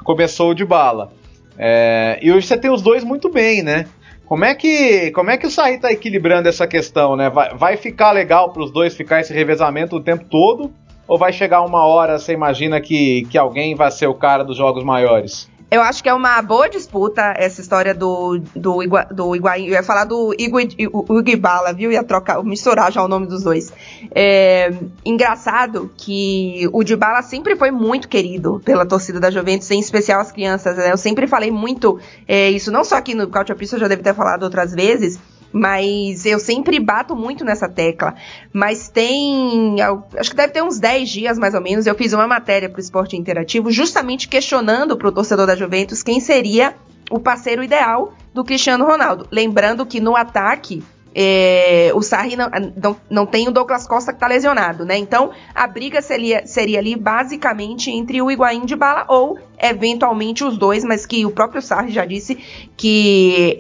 [0.04, 1.12] Começou o de bala.
[1.58, 3.86] É, e hoje você tem os dois muito bem, né?
[4.28, 7.30] Como é que, como é que o Saí está equilibrando essa questão, né?
[7.30, 10.74] Vai, vai ficar legal para os dois ficar esse revezamento o tempo todo?
[11.08, 14.58] Ou vai chegar uma hora, você imagina que, que alguém vai ser o cara dos
[14.58, 15.50] jogos maiores?
[15.70, 19.66] Eu acho que é uma boa disputa essa história do, do, Igua, do Higuaín.
[19.66, 21.92] Eu ia falar do Iguibala, viu?
[21.92, 23.74] Ia trocar, misturar já o nome dos dois.
[24.16, 24.72] É,
[25.04, 30.32] engraçado que o Dybala sempre foi muito querido pela torcida da Juventus, em especial as
[30.32, 30.78] crianças.
[30.78, 30.90] Né?
[30.90, 34.02] Eu sempre falei muito é, isso, não só aqui no Couch Pista, eu já deve
[34.02, 35.20] ter falado outras vezes,
[35.52, 38.16] mas eu sempre bato muito nessa tecla.
[38.54, 39.76] Mas tem.
[40.18, 41.86] Acho que deve ter uns 10 dias mais ou menos.
[41.86, 46.04] Eu fiz uma matéria para o esporte interativo, justamente questionando para o torcedor da Juventus
[46.04, 46.76] quem seria
[47.10, 49.28] o parceiro ideal do Cristiano Ronaldo.
[49.32, 50.84] Lembrando que no ataque
[51.20, 54.96] é, o Sarri não, não, não, tem o Douglas Costa que está lesionado, né?
[55.00, 60.60] Então a briga seria, seria ali basicamente entre o Higuaín de bala ou eventualmente os
[60.60, 62.36] dois, mas que o próprio Sarri já disse
[62.78, 63.58] que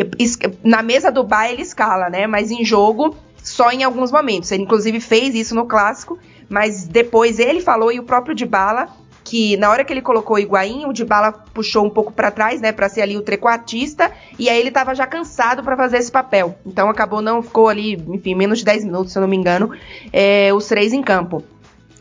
[0.63, 2.27] na mesa do bar ele escala, né?
[2.27, 4.51] Mas em jogo só em alguns momentos.
[4.51, 8.87] Ele inclusive fez isso no clássico, mas depois ele falou e o próprio de bala
[9.27, 12.61] que na hora que ele colocou o Higuaín, o Dybala puxou um pouco para trás,
[12.61, 14.09] né, para ser ali o trequartista,
[14.39, 16.57] e aí ele tava já cansado para fazer esse papel.
[16.65, 19.71] Então acabou não ficou ali, enfim, menos de 10 minutos, se eu não me engano,
[20.13, 21.43] é, os três em campo.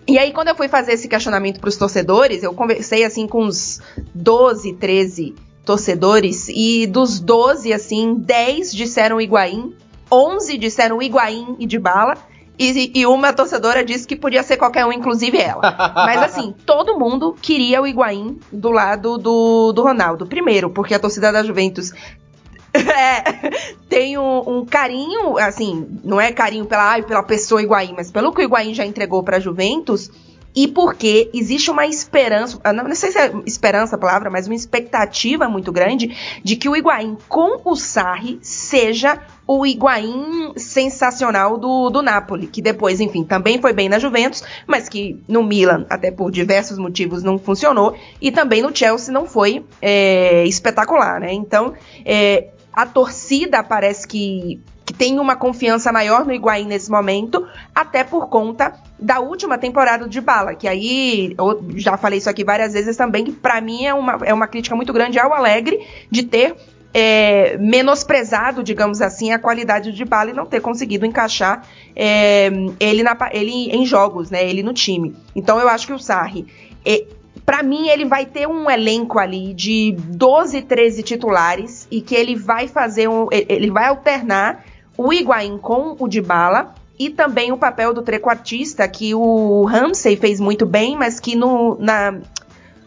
[0.06, 3.42] E aí, quando eu fui fazer esse questionamento para os torcedores, eu conversei assim com
[3.42, 3.82] uns
[4.14, 5.34] 12, 13
[5.64, 9.74] torcedores, e dos 12, assim, 10 disseram Higuaín,
[10.12, 12.16] 11 disseram Higuaín e Dybala,
[12.58, 15.60] e, e, uma torcedora disse que podia ser qualquer um, inclusive ela.
[15.94, 20.26] Mas assim, todo mundo queria o Higuaín do lado do, do Ronaldo.
[20.26, 21.92] Primeiro, porque a torcida da Juventus
[22.72, 23.50] é,
[23.88, 28.40] tem um, um, carinho, assim, não é carinho pela, pela pessoa Higuaín, mas pelo que
[28.40, 30.10] o Higuaín já entregou para a Juventus
[30.54, 35.46] e porque existe uma esperança, não sei se é esperança a palavra, mas uma expectativa
[35.48, 42.02] muito grande de que o Higuaín com o Sarri seja o Higuaín sensacional do, do
[42.02, 46.30] Napoli, que depois, enfim, também foi bem na Juventus, mas que no Milan, até por
[46.30, 51.32] diversos motivos, não funcionou, e também no Chelsea não foi é, espetacular, né?
[51.32, 57.44] Então, é, a torcida parece que que tem uma confiança maior no Higuaín nesse momento,
[57.74, 62.44] até por conta da última temporada de Bala, que aí eu já falei isso aqui
[62.44, 65.84] várias vezes também, que para mim é uma, é uma crítica muito grande ao Alegre
[66.08, 66.54] de ter
[66.98, 71.62] é, menosprezado, digamos assim, a qualidade de bala e não ter conseguido encaixar
[71.94, 74.48] é, ele, na, ele em jogos, né?
[74.48, 75.14] Ele no time.
[75.34, 76.46] Então eu acho que o Sarri.
[76.86, 77.04] É,
[77.44, 82.34] para mim, ele vai ter um elenco ali de 12, 13 titulares e que ele
[82.34, 83.28] vai fazer um.
[83.30, 84.64] Ele vai alternar
[84.96, 90.40] o Higuaín com o Dybala e também o papel do trequartista que o Ramsey fez
[90.40, 92.18] muito bem, mas que no, na,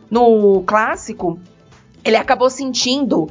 [0.09, 1.39] no clássico
[2.03, 3.29] ele acabou sentindo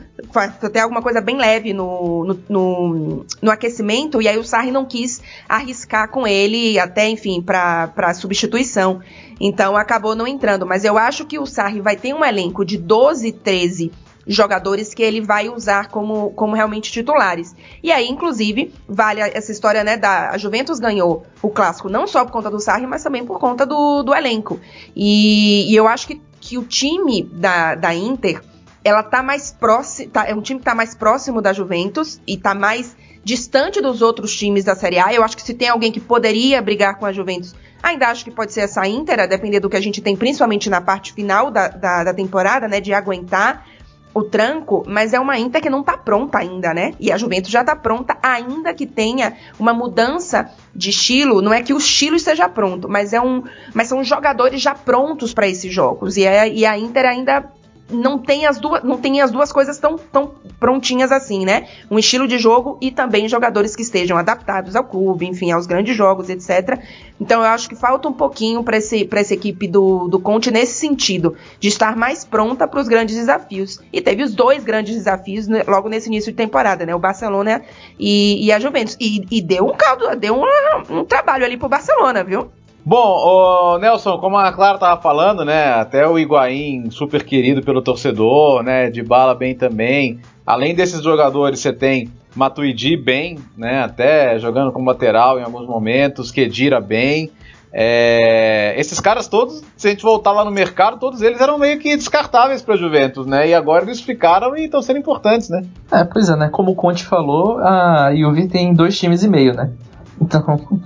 [0.62, 4.84] até alguma coisa bem leve no, no, no, no, aquecimento, e aí o Sarri não
[4.84, 9.00] quis arriscar com ele, até, enfim, para substituição.
[9.40, 10.66] Então acabou não entrando.
[10.66, 13.90] Mas eu acho que o Sarri vai ter um elenco de 12, 13
[14.26, 17.56] jogadores que ele vai usar como, como realmente titulares.
[17.82, 22.24] E aí, inclusive, vale essa história, né, da a Juventus ganhou o clássico não só
[22.26, 24.60] por conta do Sarri, mas também por conta do, do elenco.
[24.94, 28.42] E, e eu acho que, que o time da, da Inter
[28.84, 32.36] ela tá mais próxima, tá, é um time que tá mais próximo da Juventus e
[32.36, 35.12] tá mais distante dos outros times da Série A.
[35.12, 38.30] Eu acho que se tem alguém que poderia brigar com a Juventus, ainda acho que
[38.30, 41.50] pode ser essa Inter, a depender do que a gente tem, principalmente na parte final
[41.50, 43.66] da, da, da temporada, né, de aguentar
[44.14, 46.94] o tranco, mas é uma Inter que não tá pronta ainda, né?
[46.98, 51.42] E a Juventus já tá pronta, ainda que tenha uma mudança de estilo.
[51.42, 55.32] Não é que o estilo esteja pronto, mas é um, mas são jogadores já prontos
[55.32, 56.16] para esses jogos.
[56.16, 57.52] E, é, e a Inter ainda
[57.90, 61.68] não tem as duas, não tem as duas coisas tão, tão prontinhas assim, né?
[61.90, 65.96] Um estilo de jogo e também jogadores que estejam adaptados ao clube, enfim, aos grandes
[65.96, 66.80] jogos, etc.
[67.20, 71.36] Então eu acho que falta um pouquinho para essa equipe do, do Conte nesse sentido,
[71.58, 73.80] de estar mais pronta para os grandes desafios.
[73.92, 76.94] E teve os dois grandes desafios né, logo nesse início de temporada, né?
[76.94, 77.62] O Barcelona
[77.98, 78.96] e, e a Juventus.
[79.00, 82.50] E, e, deu um caldo, deu um, um trabalho ali pro Barcelona, viu?
[82.84, 85.74] Bom, Nelson, como a Clara estava falando, né?
[85.74, 88.88] Até o Higuaín, super querido pelo torcedor, né?
[88.88, 90.20] De bala bem também.
[90.46, 93.82] Além desses jogadores, você tem Matuidi bem, né?
[93.82, 97.30] Até jogando como lateral em alguns momentos, Kedira bem.
[97.70, 101.78] É, esses caras todos, se a gente voltar lá no mercado, todos eles eram meio
[101.78, 103.48] que descartáveis para a Juventus, né?
[103.48, 105.66] E agora eles ficaram e estão sendo importantes, né?
[105.92, 106.48] É, pois é, né?
[106.48, 109.70] Como o Conte falou, a Juve tem dois times e meio, né?
[110.18, 110.80] Então,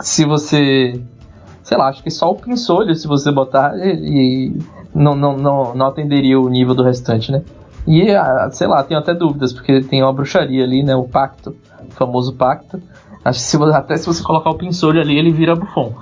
[0.00, 1.00] se você.
[1.62, 3.72] Sei lá, acho que só o pinsolho, se você botar,
[4.94, 7.42] não, não, não, não atenderia o nível do restante, né?
[7.86, 10.94] E, ah, sei lá, tenho até dúvidas, porque tem uma bruxaria ali, né?
[10.96, 11.56] O pacto,
[11.88, 12.80] o famoso pacto.
[13.24, 15.92] Acho que se, até se você colocar o pinsolho ali, ele vira bufão.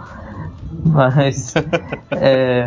[0.84, 1.54] Mas.
[2.12, 2.66] é,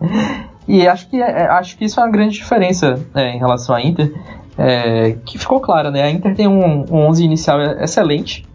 [0.68, 3.82] e acho que, é, acho que isso é uma grande diferença é, em relação à
[3.82, 4.14] Inter.
[4.56, 6.02] É, que ficou claro, né?
[6.02, 8.46] A Inter tem um, um 11 inicial excelente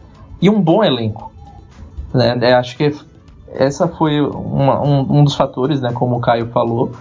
[0.41, 1.32] e um bom elenco.
[2.13, 2.37] Né?
[2.41, 2.95] É, acho que
[3.51, 6.91] essa foi uma, um, um, dos fatores, né, como o Caio falou,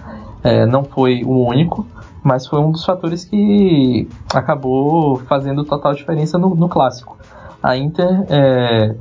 [0.43, 1.85] é, não foi o único,
[2.23, 7.17] mas foi um dos fatores que acabou fazendo total diferença no, no clássico.
[7.61, 8.95] A Inter é,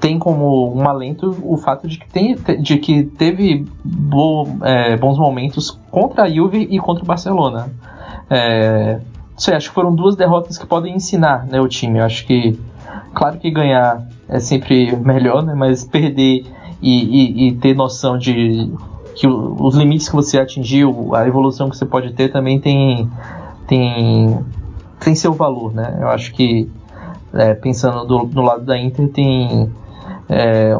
[0.00, 5.18] tem como um alento o fato de que, tem, de que teve bo, é, bons
[5.18, 7.68] momentos contra a Juve e contra o Barcelona.
[8.28, 9.00] É,
[9.36, 11.98] sei, acho que foram duas derrotas que podem ensinar né, o time.
[12.00, 12.58] Eu acho que
[13.14, 15.54] Claro que ganhar é sempre melhor, né?
[15.54, 16.44] Mas perder
[16.80, 18.72] e, e, e ter noção de
[19.14, 23.08] que os limites que você atingiu, a evolução que você pode ter também tem
[23.66, 24.38] tem
[25.00, 25.98] tem seu valor, né?
[26.00, 26.68] Eu acho que
[27.32, 29.70] é, pensando do, do, lado da Inter tem
[30.28, 30.76] é,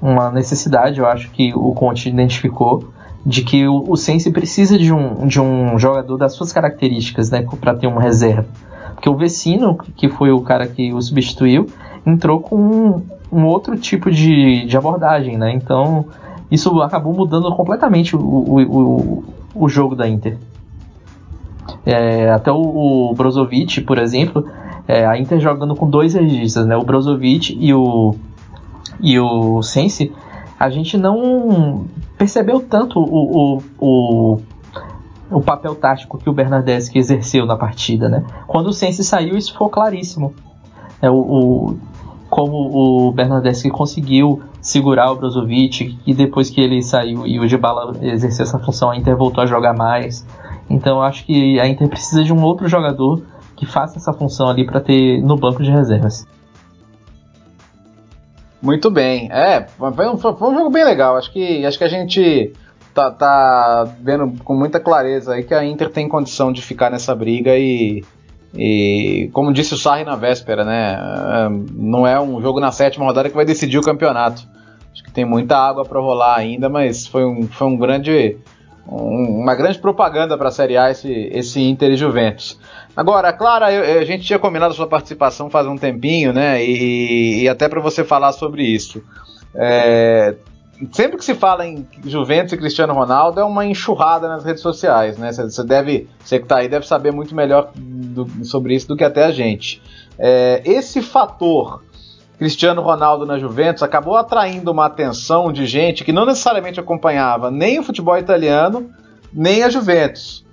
[0.00, 2.88] uma necessidade, eu acho que o Conte identificou
[3.24, 7.44] de que o, o Sense precisa de um, de um jogador das suas características, né,
[7.60, 8.46] para ter uma reserva.
[8.94, 11.66] Porque o Vecino, que foi o cara que o substituiu,
[12.06, 15.52] entrou com um, um outro tipo de, de abordagem, né?
[15.52, 16.06] Então,
[16.50, 20.38] isso acabou mudando completamente o, o, o, o jogo da Inter.
[21.84, 24.46] É, até o, o Brozovic, por exemplo,
[24.86, 26.76] é, a Inter jogando com dois registas, né?
[26.76, 28.14] O Brozovic e o,
[29.00, 30.12] e o Sense,
[30.58, 34.40] a gente não percebeu tanto o, o, o
[35.28, 38.24] o papel tático que o Bernardeschi exerceu na partida, né?
[38.46, 40.32] Quando o Sense saiu, isso ficou claríssimo.
[41.02, 41.76] É, o, o
[42.36, 47.96] como o Bernardeschi conseguiu segurar o Brozovic e depois que ele saiu e o Dybala
[48.02, 50.26] exerceu essa função, a Inter voltou a jogar mais.
[50.68, 53.22] Então acho que a Inter precisa de um outro jogador
[53.56, 56.26] que faça essa função ali para ter no banco de reservas.
[58.60, 59.32] Muito bem.
[59.32, 61.16] É, foi um, foi um jogo bem legal.
[61.16, 62.52] Acho que, acho que a gente
[62.92, 67.14] tá, tá vendo com muita clareza aí que a Inter tem condição de ficar nessa
[67.14, 68.04] briga e,
[68.56, 70.98] e como disse o Sarri na véspera, né?
[70.98, 74.42] É, não é um jogo na sétima rodada que vai decidir o campeonato.
[74.92, 78.36] Acho que tem muita água para rolar ainda, mas foi um, foi um grande
[78.88, 82.58] um, uma grande propaganda para a Série A esse, esse Inter e Juventus.
[82.96, 86.64] Agora, Clara, eu, a gente tinha combinado a sua participação faz um tempinho, né?
[86.64, 89.02] E, e até para você falar sobre isso.
[89.54, 90.34] É,
[90.92, 95.16] sempre que se fala em Juventus e Cristiano Ronaldo é uma enxurrada nas redes sociais,
[95.16, 95.32] né?
[95.32, 99.04] Você deve, você que tá aí deve saber muito melhor do, sobre isso do que
[99.04, 99.82] até a gente.
[100.18, 101.82] É, esse fator
[102.38, 107.78] Cristiano Ronaldo na Juventus acabou atraindo uma atenção de gente que não necessariamente acompanhava nem
[107.78, 108.90] o futebol italiano
[109.32, 110.44] nem a Juventus.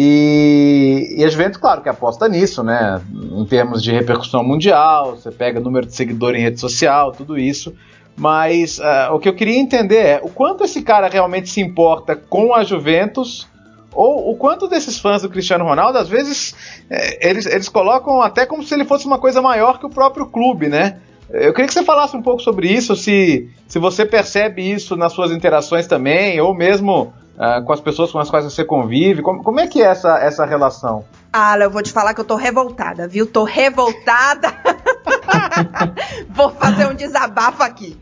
[0.00, 3.00] E, e a Juventus, claro, que aposta nisso, né?
[3.12, 7.74] Em termos de repercussão mundial, você pega número de seguidor em rede social, tudo isso.
[8.18, 12.16] Mas uh, o que eu queria entender é o quanto esse cara realmente se importa
[12.16, 13.46] com a Juventus
[13.92, 16.54] ou o quanto desses fãs do Cristiano Ronaldo, às vezes,
[16.90, 20.26] é, eles, eles colocam até como se ele fosse uma coisa maior que o próprio
[20.26, 20.98] clube, né?
[21.30, 25.12] Eu queria que você falasse um pouco sobre isso, se, se você percebe isso nas
[25.12, 29.22] suas interações também, ou mesmo uh, com as pessoas com as quais você convive?
[29.22, 31.04] Como, como é que é essa, essa relação?
[31.32, 33.26] Ah, eu vou te falar que eu tô revoltada, viu?
[33.26, 34.54] Tô revoltada.
[36.30, 37.96] vou fazer um desabafo aqui.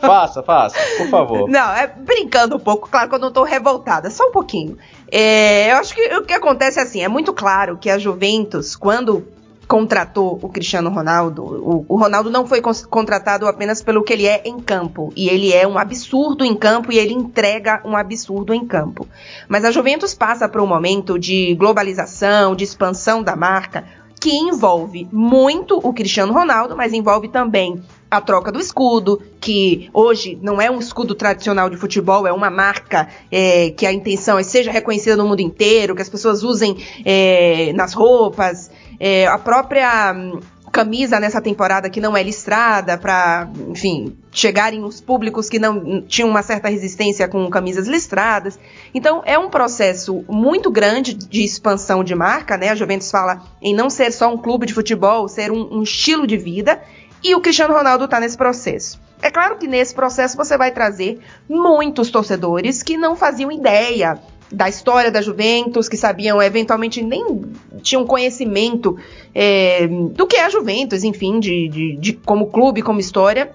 [0.00, 1.48] faça, faça, por favor.
[1.48, 4.78] Não, é brincando um pouco, claro que eu não tô revoltada, só um pouquinho.
[5.10, 8.74] É, eu acho que o que acontece é assim, é muito claro que a Juventus,
[8.74, 9.26] quando
[9.66, 11.42] contratou o Cristiano Ronaldo.
[11.42, 15.12] O, o, Ronaldo não foi contratado apenas pelo que ele é em campo.
[15.16, 19.08] E ele é um absurdo em campo e ele entrega um absurdo em campo.
[19.48, 23.84] Mas a Juventus passa por um momento de globalização, de expansão da marca,
[24.20, 30.38] que envolve muito o Cristiano Ronaldo, mas envolve também a troca do escudo, que hoje
[30.40, 34.42] não é um escudo tradicional de futebol, é uma marca é, que a intenção é
[34.42, 38.70] seja reconhecida no mundo inteiro, que as pessoas usem é, nas roupas.
[38.98, 40.40] É, a própria hum,
[40.76, 46.28] camisa nessa temporada que não é listrada para, enfim, chegarem os públicos que não tinham
[46.28, 48.58] uma certa resistência com camisas listradas.
[48.94, 52.68] Então é um processo muito grande de expansão de marca, né?
[52.68, 56.26] A Juventus fala em não ser só um clube de futebol, ser um, um estilo
[56.26, 56.82] de vida.
[57.24, 59.00] E o Cristiano Ronaldo está nesse processo.
[59.22, 64.20] É claro que nesse processo você vai trazer muitos torcedores que não faziam ideia
[64.50, 67.44] da história da Juventus, que sabiam, eventualmente nem
[67.82, 68.96] tinham conhecimento
[69.34, 73.52] é, do que é a Juventus, enfim, de, de, de, como clube, como história.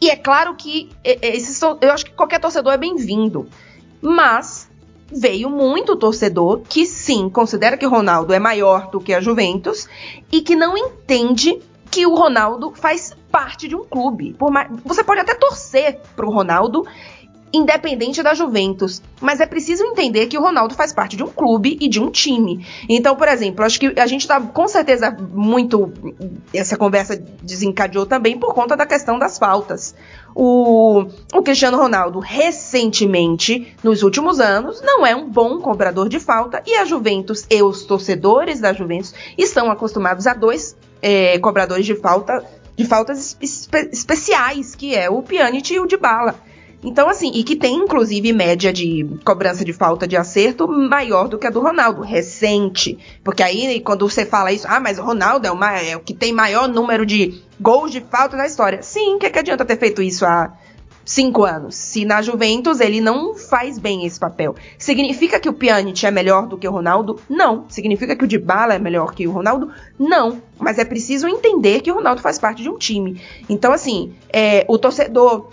[0.00, 3.46] E é claro que esses, eu acho que qualquer torcedor é bem-vindo.
[4.00, 4.70] Mas
[5.12, 9.88] veio muito torcedor que sim considera que Ronaldo é maior do que a Juventus
[10.32, 14.36] e que não entende que o Ronaldo faz parte de um clube.
[14.50, 16.86] Mais, você pode até torcer para o Ronaldo
[17.52, 19.02] independente da Juventus.
[19.20, 22.10] Mas é preciso entender que o Ronaldo faz parte de um clube e de um
[22.10, 22.66] time.
[22.88, 25.92] Então, por exemplo, acho que a gente está com certeza muito.
[26.54, 29.94] Essa conversa desencadeou também por conta da questão das faltas.
[30.34, 36.62] O, o Cristiano Ronaldo, recentemente, nos últimos anos, não é um bom cobrador de falta
[36.66, 41.96] e a Juventus e os torcedores da Juventus estão acostumados a dois é, cobradores de
[41.96, 42.44] falta
[42.76, 46.34] de faltas espe especiais, que é o Pjanic e o Dybala.
[46.82, 51.38] Então, assim, e que tem, inclusive, média de cobrança de falta de acerto maior do
[51.38, 52.98] que a do Ronaldo, recente.
[53.22, 56.14] Porque aí, quando você fala isso, ah, mas o Ronaldo é, uma, é o que
[56.14, 58.82] tem maior número de gols de falta na história.
[58.82, 60.54] Sim, o que, que adianta ter feito isso há
[61.04, 61.74] cinco anos?
[61.74, 64.54] Se na Juventus ele não faz bem esse papel.
[64.78, 67.20] Significa que o Pjanic é melhor do que o Ronaldo?
[67.28, 67.66] Não.
[67.68, 69.70] Significa que o Dybala é melhor que o Ronaldo?
[69.98, 70.40] Não.
[70.58, 73.20] Mas é preciso entender que o Ronaldo faz parte de um time.
[73.50, 75.50] Então, assim, é, o torcedor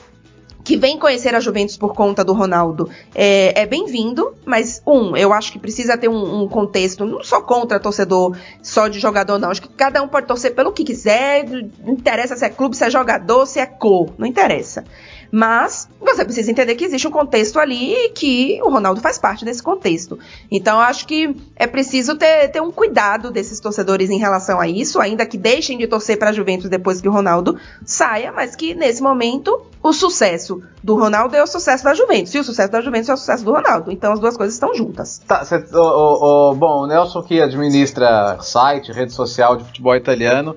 [0.67, 5.31] que vem conhecer a Juventus por conta do Ronaldo é, é bem-vindo, mas um, eu
[5.31, 9.49] acho que precisa ter um, um, contexto, não só contra torcedor, só de jogador, não.
[9.49, 12.83] Acho que cada um pode torcer pelo que quiser, não interessa se é clube, se
[12.83, 14.83] é jogador, se é cor, não interessa.
[15.31, 19.43] Mas você precisa entender que existe um contexto ali e que o Ronaldo faz parte
[19.43, 20.17] desse contexto.
[20.49, 24.99] Então acho que é preciso ter, ter um cuidado desses torcedores em relação a isso,
[24.99, 28.73] ainda que deixem de torcer para a Juventus depois que o Ronaldo saia, mas que
[28.73, 32.33] nesse momento o sucesso do Ronaldo é o sucesso da Juventus.
[32.33, 33.91] E o sucesso da Juventus é o sucesso do Ronaldo.
[33.91, 35.21] Então as duas coisas estão juntas.
[35.27, 40.55] Tá, cê, bom, o Nelson que administra site, rede social de futebol italiano.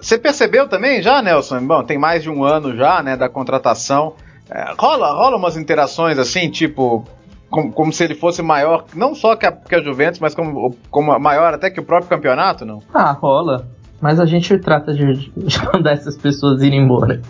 [0.00, 1.60] Você percebeu também já, Nelson?
[1.66, 4.14] Bom, tem mais de um ano já, né, da contratação.
[4.50, 7.04] É, rola, rola umas interações assim, tipo,
[7.50, 10.76] como, como, se ele fosse maior, não só que a, que a Juventus, mas como,
[10.90, 12.82] como maior até que o próprio campeonato, não?
[12.94, 13.68] Ah, rola.
[14.00, 17.20] Mas a gente trata de, de mandar essas pessoas irem embora.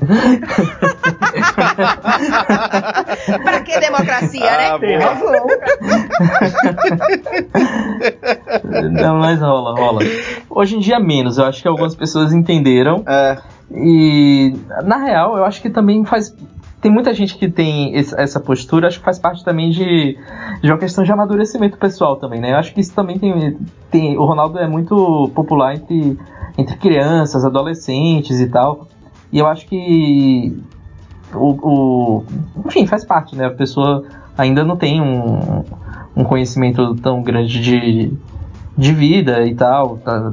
[3.42, 4.68] pra que democracia, né?
[4.68, 4.86] ah, né?
[4.86, 4.98] Tem
[8.92, 10.00] Não, mas rola, rola.
[10.50, 13.02] Hoje em dia menos, eu acho que algumas pessoas entenderam.
[13.06, 13.38] É.
[13.70, 14.54] E
[14.84, 16.34] na real, eu acho que também faz
[16.81, 20.16] tem muita gente que tem esse, essa postura, acho que faz parte também de,
[20.62, 22.53] de uma questão de amadurecimento pessoal também, né?
[22.53, 23.59] Eu acho que isso também tem,
[23.91, 24.16] tem.
[24.16, 26.16] O Ronaldo é muito popular entre,
[26.57, 28.87] entre crianças, adolescentes e tal.
[29.33, 30.57] E eu acho que.
[31.35, 32.24] O, o,
[32.64, 33.47] enfim, faz parte, né?
[33.47, 34.05] A pessoa
[34.37, 35.64] ainda não tem um,
[36.16, 38.12] um conhecimento tão grande de,
[38.76, 39.99] de vida e tal.
[39.99, 40.33] Tá,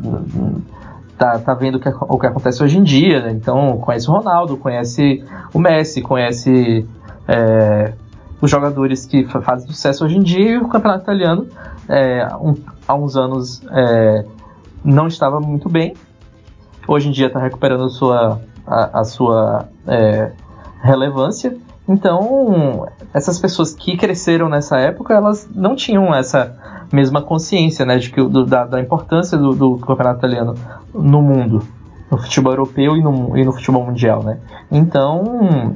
[1.18, 3.32] tá, tá vendo o que, o que acontece hoje em dia, né?
[3.32, 6.86] Então conhece o Ronaldo, conhece o Messi, conhece
[7.28, 7.94] é,
[8.42, 11.48] os jogadores que fazem sucesso hoje em dia e o campeonato italiano
[11.90, 12.56] é, um,
[12.88, 14.26] há uns anos é,
[14.84, 15.96] não estava muito bem.
[16.88, 20.32] Hoje em dia está recuperando sua, a, a sua é,
[20.82, 21.58] relevância.
[21.88, 26.54] Então, essas pessoas que cresceram nessa época, elas não tinham essa
[26.92, 30.54] mesma consciência né, de que, do, da, da, importância do, do, campeonato italiano
[30.94, 31.64] no mundo,
[32.12, 34.22] no futebol europeu e no, e no futebol mundial.
[34.22, 34.38] Né?
[34.70, 35.74] Então,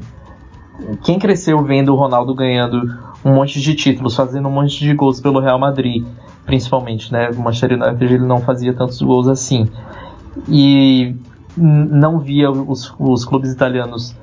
[1.02, 2.82] quem cresceu vendo o Ronaldo ganhando
[3.24, 6.06] um monte de títulos, fazendo um monte de gols pelo Real Madrid,
[6.46, 7.30] principalmente, né?
[7.32, 9.70] O Manchester United ele não fazia tantos gols assim.
[10.48, 11.16] E
[11.56, 14.16] não via os, os clubes italianos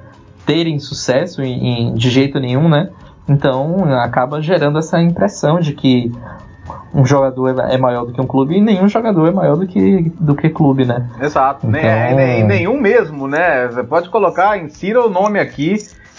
[0.46, 2.90] terem sucesso em, em, de jeito nenhum, né?
[3.28, 6.12] Então acaba gerando essa impressão de que
[6.94, 9.66] um jogador é, é maior do que um clube e nenhum jogador é maior do
[9.66, 11.08] que, do que clube, né?
[11.20, 11.80] Exato, então...
[11.80, 13.66] nem, nem, nenhum mesmo, né?
[13.66, 15.76] Você pode colocar, insira o nome aqui,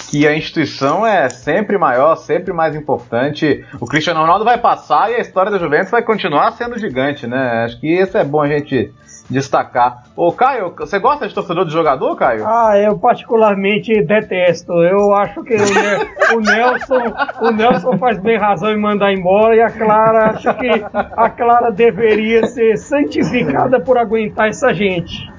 [0.09, 3.65] que a instituição é sempre maior, sempre mais importante.
[3.79, 7.65] O Cristiano Ronaldo vai passar e a história da Juventus vai continuar sendo gigante, né?
[7.65, 8.93] Acho que isso é bom a gente
[9.29, 10.03] destacar.
[10.15, 12.45] Ô, Caio, você gosta de torcedor de jogador, Caio?
[12.45, 14.73] Ah, eu particularmente detesto.
[14.83, 19.55] Eu acho que o, ne o Nelson, o Nelson faz bem razão em mandar embora
[19.55, 25.29] e a Clara, acho que a Clara deveria ser santificada por aguentar essa gente.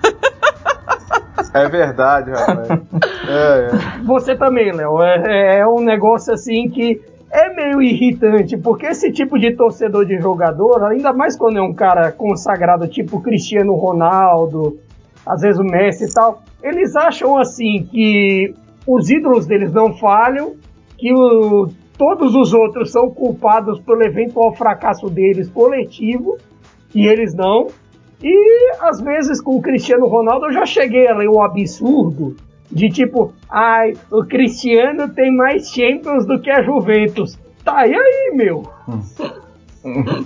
[1.54, 2.68] É verdade, rapaz.
[3.28, 4.04] É, é.
[4.04, 5.02] Você também, Léo.
[5.02, 10.18] É, é um negócio assim que é meio irritante, porque esse tipo de torcedor de
[10.18, 14.78] jogador, ainda mais quando é um cara consagrado, tipo Cristiano Ronaldo,
[15.26, 18.54] às vezes o Messi e tal, eles acham assim que
[18.86, 20.54] os ídolos deles não falham,
[20.96, 21.68] que o,
[21.98, 26.38] todos os outros são culpados pelo eventual fracasso deles coletivo,
[26.94, 27.68] e eles não.
[28.22, 32.36] E às vezes com o Cristiano Ronaldo eu já cheguei a ler um absurdo
[32.70, 37.38] de tipo, ai, o Cristiano tem mais Champions do que a Juventus.
[37.64, 38.62] Tá, e aí, meu?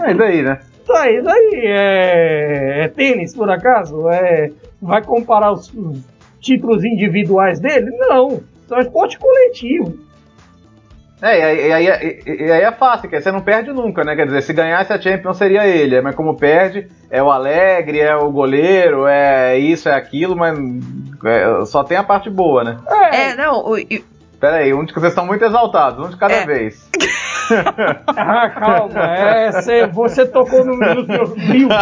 [0.05, 0.59] É daí, né?
[0.87, 1.63] Tá, e daí?
[1.67, 4.09] É, é tênis, por acaso?
[4.09, 4.51] É...
[4.81, 6.01] Vai comparar os, os
[6.41, 7.91] títulos individuais dele?
[7.99, 9.95] Não, são esporte coletivo.
[11.23, 14.17] É, e aí, e, aí, e aí, é fácil, que você não perde nunca, né?
[14.17, 18.17] Quer dizer, se ganhasse a Champions seria ele, mas como perde, é o Alegre, é
[18.17, 20.59] o goleiro, é isso, é aquilo, mas
[21.25, 22.77] é, só tem a parte boa, né?
[22.89, 23.61] É, é não.
[23.61, 23.77] O,
[24.43, 26.45] Pera aí, um de vocês estão muito exaltados, um de cada é.
[26.45, 26.91] vez.
[28.09, 31.73] ah, calma, é, cê, você tocou no, meus brios.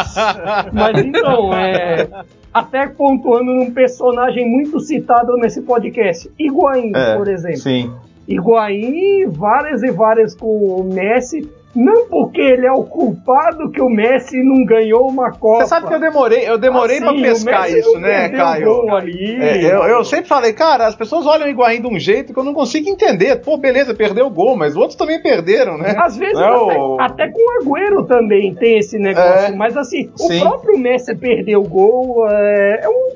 [0.71, 2.07] Mas então, é,
[2.53, 7.61] até pontuando num personagem muito citado nesse podcast, Higuaín, é, por exemplo.
[7.61, 7.95] Sim.
[8.31, 13.89] Higuaín, várias e várias com o Messi, não porque ele é o culpado que o
[13.89, 15.65] Messi não ganhou uma Copa.
[15.65, 18.93] Você sabe que eu demorei, eu demorei assim, pra pescar isso, né, Caio?
[18.93, 22.33] Ali, é, eu, eu, sempre falei, cara, as pessoas olham o Higuaín de um jeito
[22.33, 23.37] que eu não consigo entender.
[23.37, 25.95] Pô, beleza, perdeu o gol, mas outros também perderam, né?
[25.97, 27.01] Às vezes, é até, o...
[27.01, 29.53] até, com o Agüero também tem esse negócio.
[29.53, 30.39] É, mas assim, sim.
[30.39, 33.11] o próprio Messi perder o gol é, é um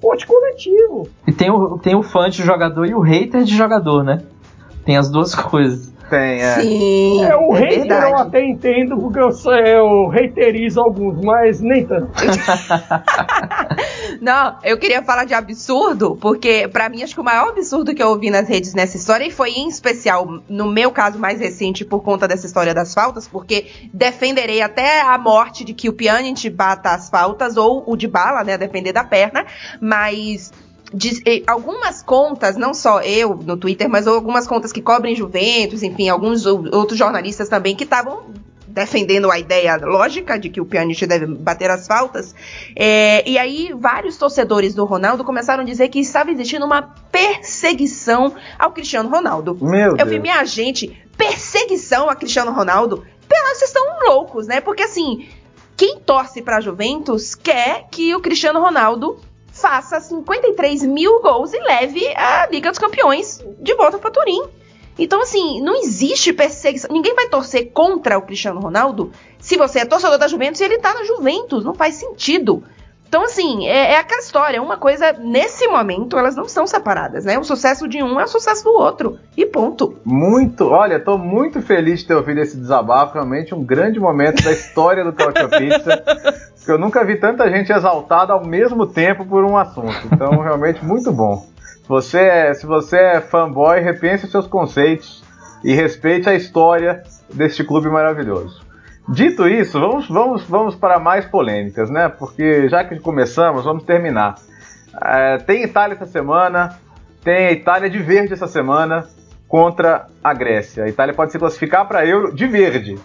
[0.00, 1.08] ponte coletivo.
[1.28, 4.20] E tem o, tem o fã de jogador e o hater de jogador, né?
[4.84, 5.90] Tem as duas coisas.
[6.10, 6.60] Tem, é.
[6.60, 7.24] Sim.
[7.24, 8.10] É, o é hater verdade.
[8.10, 9.30] eu até entendo, porque eu,
[9.64, 12.10] eu reiterizo alguns, mas nem tanto.
[14.20, 18.02] Não, eu queria falar de absurdo, porque para mim acho que o maior absurdo que
[18.02, 21.84] eu ouvi nas redes nessa história, e foi em especial, no meu caso mais recente,
[21.84, 26.50] por conta dessa história das faltas, porque defenderei até a morte de que o Pjanic
[26.50, 29.46] bata as faltas, ou o de bala, né, defender da perna,
[29.80, 30.52] mas
[31.26, 36.08] eh, algumas contas, não só eu no Twitter, mas algumas contas que cobrem Juventus, enfim,
[36.08, 38.24] alguns outros jornalistas também que estavam
[38.66, 42.34] defendendo a ideia lógica de que o Pjanic deve bater as faltas.
[42.76, 48.34] É, e aí, vários torcedores do Ronaldo começaram a dizer que estava existindo uma perseguição
[48.58, 49.58] ao Cristiano Ronaldo.
[49.60, 50.08] Meu Eu Deus.
[50.08, 53.04] vi, minha gente, perseguição a Cristiano Ronaldo?
[53.60, 54.60] Vocês estão loucos, né?
[54.60, 55.28] Porque assim,
[55.76, 59.18] quem torce pra Juventus quer que o Cristiano Ronaldo
[59.60, 64.42] faça 53 mil gols e leve a Liga dos Campeões de volta para Turim.
[64.98, 66.90] Então, assim, não existe perseguição.
[66.92, 70.78] Ninguém vai torcer contra o Cristiano Ronaldo se você é torcedor da Juventus e ele
[70.78, 71.64] tá na Juventus.
[71.64, 72.62] Não faz sentido.
[73.10, 74.62] Então, assim, é, é, aquela história.
[74.62, 77.38] Uma coisa, nesse momento, elas não são separadas, né?
[77.40, 79.18] O sucesso de um é o sucesso do outro.
[79.36, 79.96] E ponto.
[80.04, 80.68] Muito.
[80.68, 83.14] Olha, tô muito feliz de ter ouvido esse desabafo.
[83.14, 86.04] Realmente um grande momento da história do Pizza.
[86.60, 90.08] Porque eu nunca vi tanta gente exaltada ao mesmo tempo por um assunto.
[90.12, 91.46] Então, realmente, muito bom.
[91.82, 95.24] Se você é, se você é fanboy, repense os seus conceitos
[95.64, 97.02] e respeite a história
[97.32, 98.62] deste clube maravilhoso.
[99.08, 102.08] Dito isso, vamos, vamos, vamos para mais polêmicas, né?
[102.08, 104.36] Porque já que começamos, vamos terminar.
[105.02, 106.78] É, tem Itália essa semana,
[107.24, 109.08] tem a Itália de verde essa semana
[109.48, 110.84] contra a Grécia.
[110.84, 112.98] A Itália pode se classificar para Euro de verde,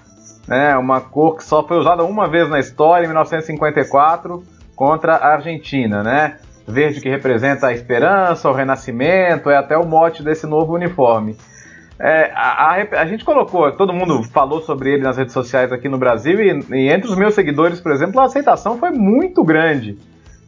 [0.48, 0.76] né?
[0.78, 4.44] Uma cor que só foi usada uma vez na história, em 1954,
[4.76, 6.38] contra a Argentina, né?
[6.68, 11.38] Verde que representa a esperança, o renascimento, é até o mote desse novo uniforme.
[12.00, 15.88] É, a, a, a, gente colocou, todo mundo falou sobre ele nas redes sociais aqui
[15.88, 19.98] no Brasil e, e, entre os meus seguidores, por exemplo, a aceitação foi muito grande.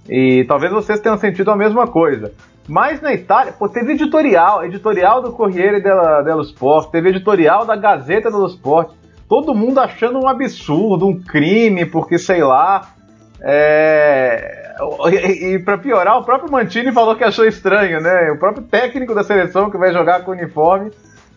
[0.09, 2.33] E talvez vocês tenham sentido a mesma coisa.
[2.67, 8.29] Mas na Itália, pô, teve editorial, editorial do Corriere dello Sport, teve editorial da Gazeta
[8.29, 8.91] dello Sport,
[9.27, 12.93] todo mundo achando um absurdo, um crime, porque sei lá.
[13.41, 14.75] É...
[15.11, 18.31] E, e para piorar, o próprio Mantini falou que achou estranho, né?
[18.31, 20.91] O próprio técnico da seleção que vai jogar com o uniforme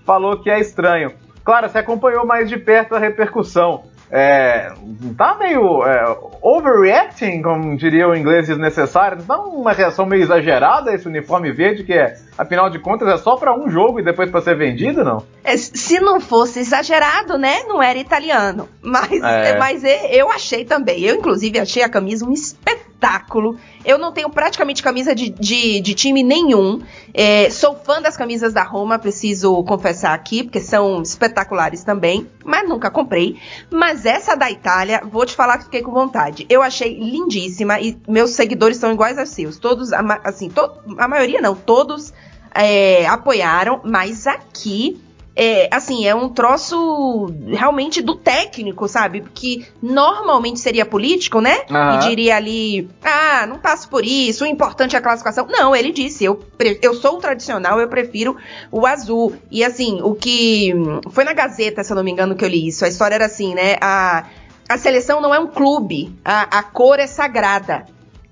[0.05, 1.13] falou que é estranho.
[1.45, 3.85] Claro, você acompanhou mais de perto a repercussão.
[4.13, 4.73] É,
[5.17, 11.07] tá meio é, overreacting, como diria o inglês desnecessário, tá uma reação meio exagerada esse
[11.07, 14.41] uniforme verde, que é, afinal de contas, é só para um jogo e depois para
[14.41, 15.23] ser vendido, não?
[15.45, 18.69] É, se não fosse exagerado, né, não era italiano.
[18.81, 19.57] Mas, é.
[19.61, 21.03] mas eu achei também.
[21.03, 23.57] Eu, inclusive, achei a camisa um espetáculo espetáculo.
[23.83, 26.83] Eu não tenho praticamente camisa de, de, de time nenhum.
[27.15, 32.69] É, sou fã das camisas da Roma, preciso confessar aqui, porque são espetaculares também, mas
[32.69, 33.39] nunca comprei.
[33.71, 36.47] Mas essa da Itália, vou te falar que fiquei com vontade.
[36.51, 39.59] Eu achei lindíssima e meus seguidores são iguais aos seus.
[39.59, 39.91] Todos,
[40.23, 42.13] assim, to, a maioria não, todos
[42.55, 45.01] é, apoiaram, mas aqui
[45.43, 49.23] é, assim, é um troço realmente do técnico, sabe?
[49.23, 51.61] Porque normalmente seria político, né?
[51.71, 51.95] Uhum.
[51.95, 55.47] E diria ali, ah, não passo por isso, o importante é a classificação.
[55.49, 56.45] Não, ele disse, eu,
[56.83, 58.37] eu sou o tradicional, eu prefiro
[58.71, 59.35] o azul.
[59.51, 60.75] E assim, o que.
[61.11, 62.85] Foi na Gazeta, se eu não me engano, que eu li isso.
[62.85, 63.77] A história era assim, né?
[63.81, 64.27] A,
[64.69, 67.87] a seleção não é um clube, a, a cor é sagrada.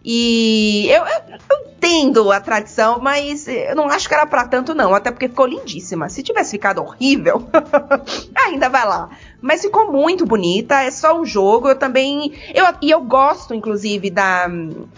[0.05, 4.75] E eu, eu, eu, entendo a tradição, mas eu não acho que era para tanto,
[4.75, 4.95] não.
[4.95, 6.09] Até porque ficou lindíssima.
[6.09, 7.49] Se tivesse ficado horrível,
[8.47, 9.11] ainda vai lá.
[9.41, 11.69] Mas ficou muito bonita, é só um jogo.
[11.69, 12.33] Eu também.
[12.55, 14.49] Eu, e eu gosto, inclusive, da,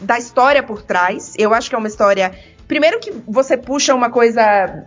[0.01, 1.35] da história por trás.
[1.39, 2.33] Eu acho que é uma história.
[2.69, 4.87] Primeiro que você puxa uma coisa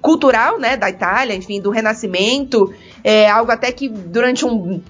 [0.00, 4.80] cultural, né, da Itália, enfim, do Renascimento, é algo até que durante um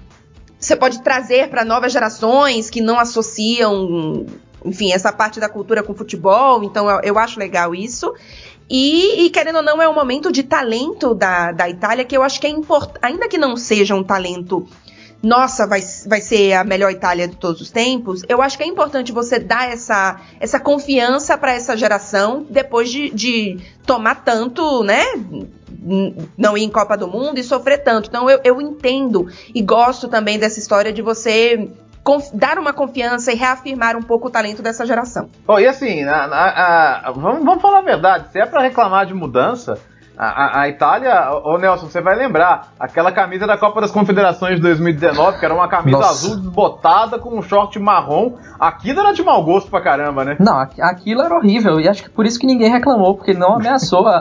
[0.59, 4.25] você pode trazer para novas gerações que não associam
[4.63, 8.13] enfim, essa parte da cultura com futebol, então eu, eu acho legal isso.
[8.69, 12.21] E, e, querendo ou não, é um momento de talento da, da Itália que eu
[12.21, 14.67] acho que é importante, ainda que não seja um talento,
[15.21, 18.67] nossa, vai, vai ser a melhor Itália de todos os tempos, eu acho que é
[18.67, 25.03] importante você dar essa, essa confiança para essa geração depois de, de tomar tanto, né?
[26.37, 28.07] Não ir em Copa do Mundo e sofrer tanto.
[28.07, 31.69] Então eu, eu entendo e gosto também dessa história de você
[32.33, 35.29] dar uma confiança e reafirmar um pouco o talento dessa geração.
[35.47, 39.05] Oh, e assim, a, a, a, vamos, vamos falar a verdade, se é para reclamar
[39.05, 39.77] de mudança,
[40.21, 44.61] a, a, Itália, ô Nelson, você vai lembrar, aquela camisa da Copa das Confederações de
[44.61, 46.09] 2019, que era uma camisa Nossa.
[46.09, 50.35] azul desbotada com um short marrom, aquilo era de mau gosto pra caramba, né?
[50.37, 53.55] Não, aquilo era horrível, e acho que por isso que ninguém reclamou, porque ele não
[53.55, 54.17] ameaçou a,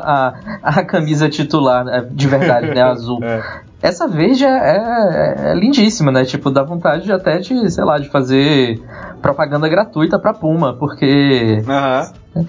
[0.62, 3.18] a, a camisa titular né, de verdade, né, azul.
[3.24, 3.67] É.
[3.80, 6.24] Essa verde é, é, é, lindíssima, né?
[6.24, 8.82] Tipo, dá vontade até de, sei lá, de fazer
[9.22, 11.62] propaganda gratuita pra Puma, porque.
[12.34, 12.46] Uhum.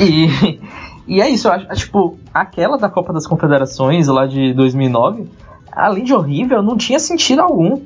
[0.00, 0.60] E.
[1.08, 5.30] E é isso, eu acho, tipo, aquela da Copa das Confederações lá de 2009,
[5.70, 7.80] além de horrível, não tinha sentido algum.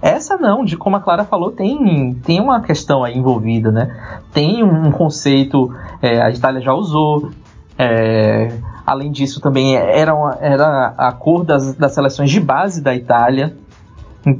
[0.00, 3.94] Essa não, de como a Clara falou, tem, tem uma questão aí envolvida, né?
[4.32, 7.30] Tem um conceito, é, a Itália já usou.
[7.78, 8.48] É,
[8.86, 13.56] além disso, também era, uma, era a cor das, das seleções de base da Itália.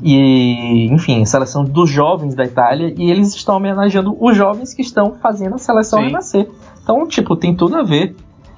[0.03, 2.95] E, enfim, seleção dos jovens da Itália.
[2.97, 6.07] E eles estão homenageando os jovens que estão fazendo a seleção Sim.
[6.07, 6.49] renascer.
[6.83, 8.15] Então, tipo, tem tudo a ver.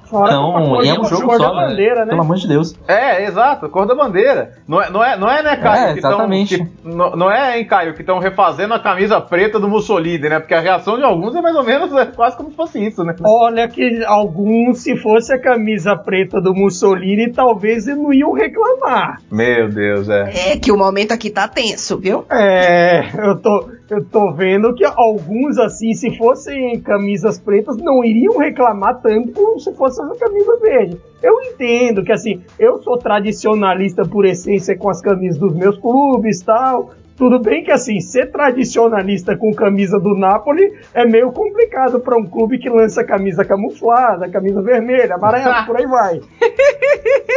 [0.09, 1.67] Fora então, e é um jogo só, né?
[1.67, 2.09] bandeira, né?
[2.09, 2.75] Pelo amor de Deus.
[2.87, 4.53] É, exato, cor da bandeira.
[4.67, 5.85] Não é, não é, não é né, Caio?
[5.85, 6.57] É, exatamente.
[6.57, 10.27] Tão, que, não, não é, hein, Caio, que estão refazendo a camisa preta do Mussolini,
[10.27, 10.39] né?
[10.39, 13.03] Porque a reação de alguns é mais ou menos é quase como se fosse isso,
[13.03, 13.15] né?
[13.23, 19.21] Olha que alguns, se fosse a camisa preta do Mussolini, talvez eles não iam reclamar.
[19.31, 20.53] Meu Deus, é.
[20.53, 22.25] É que o momento aqui tá tenso, viu?
[22.31, 28.37] É, eu tô eu tô vendo que alguns, assim, se fossem camisas pretas, não iriam
[28.37, 30.97] reclamar tanto como se fosse essa camisa verde.
[31.21, 36.41] Eu entendo que, assim, eu sou tradicionalista por essência com as camisas dos meus clubes
[36.41, 36.91] tal.
[37.19, 42.25] Tudo bem que, assim, ser tradicionalista com camisa do Napoli é meio complicado para um
[42.25, 46.21] clube que lança camisa camuflada, camisa vermelha, amarela, por aí vai.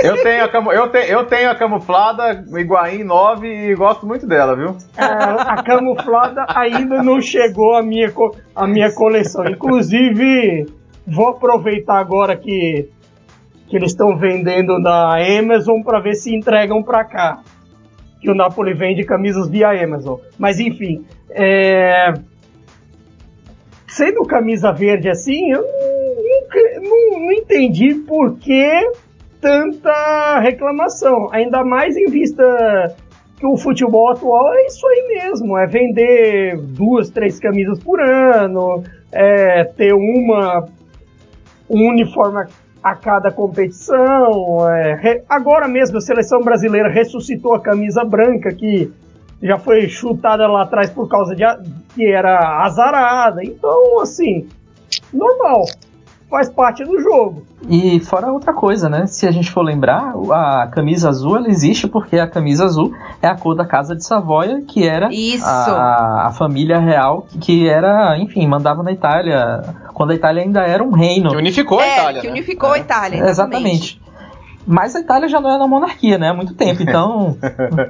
[0.04, 4.26] Eu tenho, a, camu eu, te eu tenho a camuflada Higuaín 9 e gosto muito
[4.26, 4.76] dela, viu?
[4.96, 8.12] É, a camuflada ainda não chegou à minha,
[8.54, 9.44] à minha coleção.
[9.44, 10.66] Inclusive,
[11.06, 12.88] vou aproveitar agora que,
[13.68, 17.42] que eles estão vendendo na Amazon para ver se entregam para cá
[18.22, 20.20] que o Napoli vende camisas via Amazon.
[20.38, 22.14] Mas enfim, é...
[23.88, 28.92] sendo camisa verde assim, eu não, não, não entendi por que
[29.40, 31.28] tanta reclamação.
[31.32, 32.94] Ainda mais em vista
[33.40, 38.84] que o futebol atual é isso aí mesmo, é vender duas, três camisas por ano,
[39.10, 40.64] é ter uma
[41.68, 42.46] um uniforme
[43.00, 44.68] cada competição.
[44.70, 48.92] É, agora mesmo a seleção brasileira ressuscitou a camisa branca que
[49.42, 51.44] já foi chutada lá atrás por causa de
[51.94, 53.42] que era azarada.
[53.42, 54.48] Então, assim,
[55.12, 55.64] normal
[56.32, 57.44] faz parte do jogo.
[57.68, 59.06] E fora outra coisa, né?
[59.06, 63.26] Se a gente for lembrar, a camisa azul ela existe porque a camisa azul é
[63.28, 65.10] a cor da casa de Savoia, que era
[65.44, 69.62] a, a, família real que era, enfim, mandava na Itália
[69.92, 71.30] quando a Itália ainda era um reino.
[71.30, 72.20] Que unificou é, a Itália.
[72.22, 72.32] Que né?
[72.32, 72.78] unificou é.
[72.78, 73.16] a Itália.
[73.28, 73.30] Exatamente.
[73.30, 74.01] exatamente.
[74.66, 76.28] Mas a Itália já não é na monarquia, né?
[76.28, 76.82] Há muito tempo.
[76.92, 77.38] Então,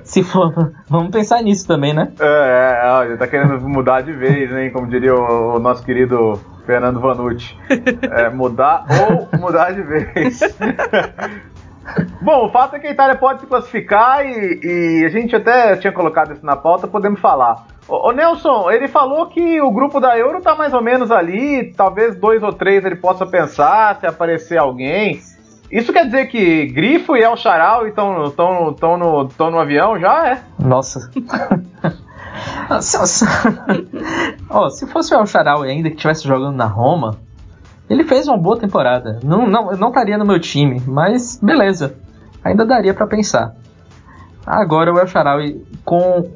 [0.04, 0.72] se for.
[0.88, 2.12] Vamos pensar nisso também, né?
[2.20, 4.70] É, é, olha, tá querendo mudar de vez, né?
[4.70, 7.56] Como diria o, o nosso querido Fernando Vanucci.
[8.10, 10.40] É, mudar ou mudar de vez.
[12.20, 15.76] Bom, o fato é que a Itália pode se classificar e, e, a gente até
[15.76, 17.66] tinha colocado isso na pauta, podemos falar.
[17.88, 21.72] O, o, Nelson, ele falou que o grupo da Euro tá mais ou menos ali,
[21.76, 25.20] talvez dois ou três ele possa pensar se aparecer alguém.
[25.72, 29.98] Isso quer dizer que Grifo e El Charal estão tão, tão, no, tão no avião
[29.98, 30.42] já, é?
[30.58, 31.10] Nossa.
[34.50, 37.16] oh, se fosse o El Charal ainda que estivesse jogando na Roma,
[37.88, 39.18] ele fez uma boa temporada.
[39.24, 41.94] Não, não, não estaria no meu time, mas beleza.
[42.44, 43.54] Ainda daria para pensar.
[44.44, 45.38] Agora o El Charal
[45.86, 46.30] com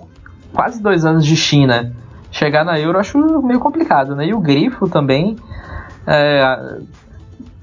[0.55, 1.95] quase dois anos de China
[2.31, 4.29] chegar na Euro, acho meio complicado, né?
[4.29, 5.37] E o Grifo também.
[6.07, 6.79] É,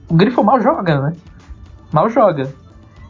[0.08, 1.14] o Grifo mal joga, né?
[1.94, 2.52] Mal joga.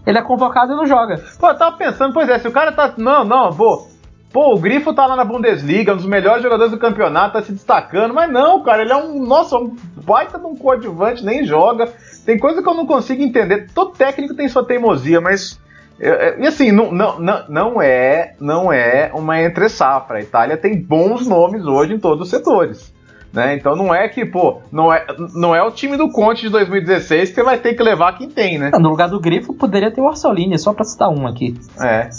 [0.05, 1.23] Ele é convocado e não joga.
[1.39, 2.93] Pô, eu tava pensando, pois é, se o cara tá.
[2.97, 3.87] Não, não, pô.
[4.33, 7.51] Pô, o Grifo tá lá na Bundesliga, um dos melhores jogadores do campeonato, tá se
[7.51, 11.93] destacando, mas não, cara, ele é um, nossa, um baita de um coadjuvante, nem joga.
[12.25, 13.69] Tem coisa que eu não consigo entender.
[13.73, 15.61] Todo técnico tem sua teimosia, mas
[15.99, 20.17] é, é, e assim, não, não, não é não é uma entre safra.
[20.17, 22.93] A Itália tem bons nomes hoje em todos os setores.
[23.33, 23.55] Né?
[23.55, 27.29] Então não é que, pô, não é, não é o time do Conte de 2016
[27.29, 28.69] que você vai ter que levar quem tem, né?
[28.79, 31.59] No lugar do Grifo poderia ter o Orsolini, só pra citar um aqui.
[31.81, 32.09] É.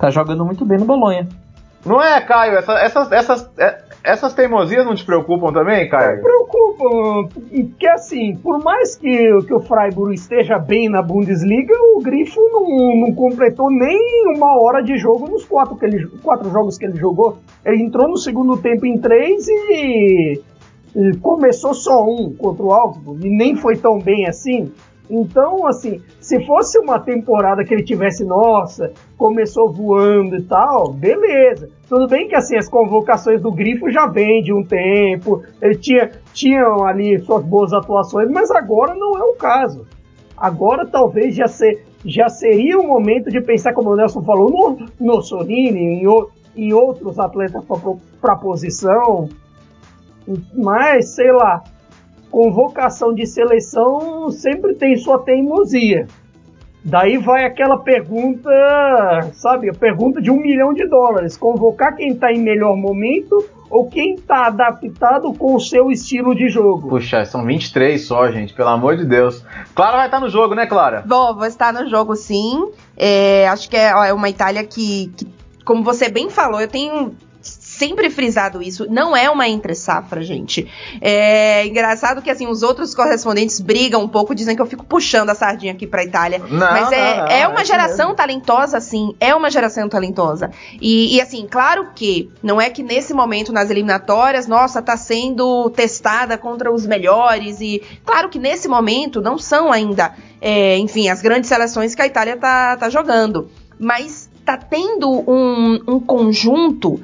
[0.00, 1.28] Tá jogando muito bem no Bolonha.
[1.86, 2.56] Não é, Caio?
[2.56, 6.20] Essa, essas, essas, é, essas teimosias não te preocupam também, Caio?
[6.20, 7.26] Preocupam.
[7.28, 13.00] Porque assim, por mais que, que o Freiburg esteja bem na Bundesliga, o Grifo não,
[13.00, 13.98] não completou nem
[14.36, 17.38] uma hora de jogo nos quatro, que ele, quatro jogos que ele jogou.
[17.64, 20.40] Ele entrou no segundo tempo em três e,
[20.94, 23.26] e começou só um contra o Augsburg.
[23.26, 24.70] E nem foi tão bem assim.
[25.08, 31.68] Então, assim, se fosse uma temporada que ele tivesse, nossa, começou voando e tal, beleza.
[31.88, 36.10] Tudo bem que assim as convocações do Grifo já vêm de um tempo, ele tinha
[36.32, 39.86] tinham ali suas boas atuações, mas agora não é o caso.
[40.36, 44.86] Agora talvez já, ser, já seria o momento de pensar, como o Nelson falou, no,
[44.98, 46.06] no Sonini, em,
[46.56, 47.62] em outros atletas
[48.20, 49.28] para a posição.
[50.54, 51.62] Mas, sei lá,
[52.34, 56.08] convocação de seleção sempre tem sua teimosia.
[56.84, 58.50] Daí vai aquela pergunta,
[59.32, 63.88] sabe, a pergunta de um milhão de dólares: convocar quem está em melhor momento ou
[63.88, 66.88] quem está adaptado com o seu estilo de jogo?
[66.88, 69.42] Puxa, são 23 só, gente, pelo amor de Deus.
[69.74, 71.04] Clara vai estar no jogo, né, Clara?
[71.06, 72.68] Vou, vou estar no jogo sim.
[72.96, 75.26] É, acho que é, é uma Itália que, que,
[75.64, 77.14] como você bem falou, eu tenho
[77.78, 80.66] sempre frisado isso, não é uma entre safra, gente.
[81.00, 85.30] É engraçado que assim os outros correspondentes brigam um pouco, dizem que eu fico puxando
[85.30, 88.16] a sardinha aqui para Itália, não, mas é, não, não, é uma é geração mesmo.
[88.16, 90.50] talentosa, sim, é uma geração talentosa.
[90.80, 95.68] E, e, assim, claro que não é que nesse momento nas eliminatórias, nossa, tá sendo
[95.70, 101.20] testada contra os melhores e claro que nesse momento não são ainda, é, enfim, as
[101.20, 107.00] grandes seleções que a Itália tá, tá jogando, mas tá tendo um, um conjunto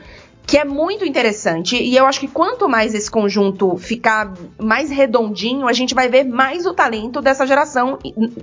[0.51, 1.81] que é muito interessante.
[1.81, 6.25] E eu acho que quanto mais esse conjunto ficar mais redondinho, a gente vai ver
[6.25, 8.01] mais o talento dessa geração,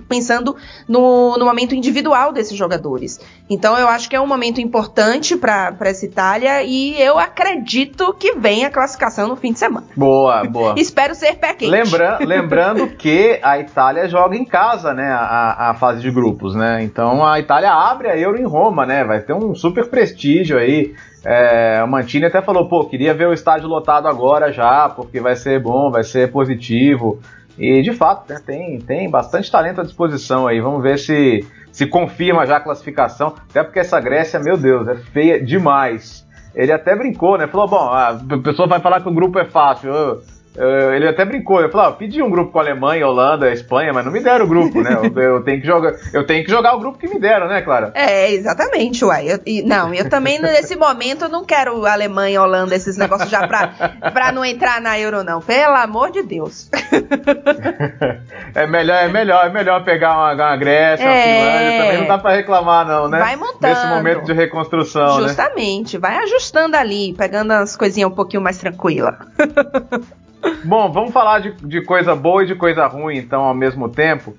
[0.08, 0.56] pensando
[0.88, 3.20] no, no momento individual desses jogadores.
[3.50, 8.32] Então eu acho que é um momento importante para essa Itália e eu acredito que
[8.36, 9.86] vem a classificação no fim de semana.
[9.94, 10.74] Boa, boa.
[10.78, 11.70] Espero ser pé quente.
[11.70, 16.82] Lembra, lembrando que a Itália joga em casa, né, a, a fase de grupos, né?
[16.82, 19.04] Então a Itália abre a Euro em Roma, né?
[19.04, 20.94] Vai ter um super prestígio aí.
[21.30, 25.36] É, o Mantini até falou, pô, queria ver o estádio lotado agora já, porque vai
[25.36, 27.20] ser bom, vai ser positivo.
[27.58, 30.58] E de fato, né, tem, tem bastante talento à disposição aí.
[30.58, 33.34] Vamos ver se se confirma já a classificação.
[33.50, 36.26] Até porque essa Grécia, meu Deus, é feia demais.
[36.54, 37.46] Ele até brincou, né?
[37.46, 39.90] Falou, bom, a pessoa vai falar que o grupo é fácil.
[39.90, 40.22] Eu,
[40.58, 43.92] Uh, ele até brincou, ele falou: ah, pedi um grupo com a Alemanha, Holanda, Espanha,
[43.92, 44.90] mas não me deram o grupo, né?
[44.92, 47.62] Eu, eu, tenho que jogar, eu tenho que jogar o grupo que me deram, né,
[47.62, 47.92] Clara?
[47.94, 49.28] É, exatamente, uai.
[49.30, 53.68] Eu, não, eu também nesse momento não quero Alemanha, Holanda, esses negócios já pra,
[54.12, 55.40] pra não entrar na Euro, não.
[55.40, 56.68] Pelo amor de Deus.
[58.52, 61.08] é melhor, é melhor, é melhor pegar uma, uma Grécia, é...
[61.08, 63.20] uma Finlândia, também não dá pra reclamar, não, né?
[63.20, 63.68] Vai montando.
[63.68, 65.28] Nesse momento de reconstrução, né?
[65.28, 66.00] Justamente, né?
[66.00, 69.14] vai ajustando ali, pegando as coisinhas um pouquinho mais tranquilas.
[70.64, 74.36] Bom, vamos falar de, de, coisa boa e de coisa ruim, então, ao mesmo tempo.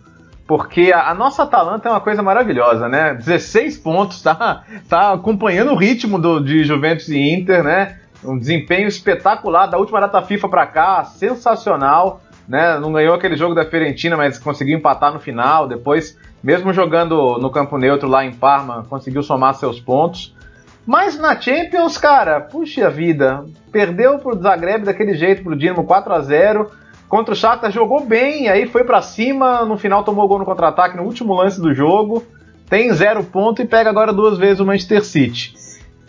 [0.47, 3.13] Porque a, a, nossa Atalanta é uma coisa maravilhosa, né?
[3.13, 7.99] 16 pontos, tá, tá acompanhando o ritmo do, de Juventus e Inter, né?
[8.23, 12.79] Um desempenho espetacular da última data FIFA para cá, sensacional, né?
[12.79, 15.67] Não ganhou aquele jogo da Fiorentina, mas conseguiu empatar no final.
[15.67, 20.35] Depois, mesmo jogando no campo neutro lá em Parma, conseguiu somar seus pontos.
[20.89, 26.19] Mas na Champions, cara, puxa vida, perdeu pro Zagreb daquele jeito pro Dinamo 4 a
[26.19, 26.71] 0
[27.07, 30.97] Contra o Shakhtar jogou bem, aí foi para cima, no final tomou gol no contra-ataque
[30.97, 32.23] no último lance do jogo.
[32.67, 35.53] Tem zero ponto e pega agora duas vezes o Manchester City.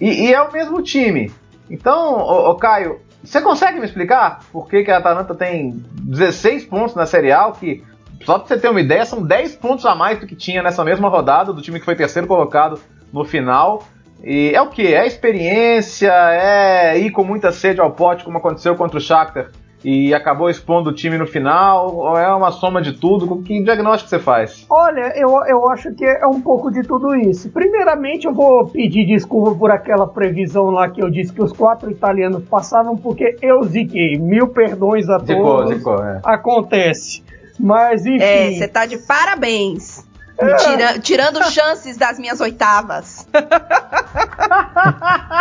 [0.01, 1.31] E, e é o mesmo time.
[1.69, 6.65] Então, ô, ô, Caio, você consegue me explicar por que, que a Atalanta tem 16
[6.65, 7.85] pontos na Série A, que
[8.25, 10.83] só pra você ter uma ideia, são 10 pontos a mais do que tinha nessa
[10.83, 12.81] mesma rodada, do time que foi terceiro colocado
[13.13, 13.85] no final.
[14.23, 14.95] E é o que?
[14.95, 19.49] É experiência, é ir com muita sede ao pote, como aconteceu contra o Shakhtar
[19.85, 23.43] e acabou expondo o time no final, ou é uma soma de tudo?
[23.43, 24.67] Que diagnóstico você faz?
[24.69, 27.51] Olha, eu, eu acho que é um pouco de tudo isso.
[27.51, 31.91] Primeiramente, eu vou pedir desculpa por aquela previsão lá que eu disse que os quatro
[31.91, 34.19] italianos passavam, porque eu ziquei.
[34.19, 35.29] Mil perdões a todos.
[35.29, 36.21] Zicou, zicou, é.
[36.25, 37.23] Acontece.
[37.59, 38.23] Mas enfim.
[38.23, 40.10] É, você tá de parabéns.
[40.41, 43.29] Tira, tirando chances das minhas oitavas.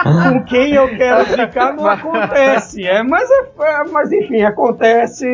[0.04, 2.86] Com quem eu quero ficar não acontece.
[2.86, 5.26] É, mas, é, é mas enfim, acontece.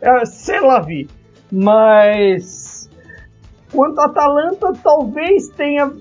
[0.00, 1.08] É, sei lá, vi.
[1.52, 2.88] Mas.
[3.70, 5.92] Quanto a Atalanta, talvez tenha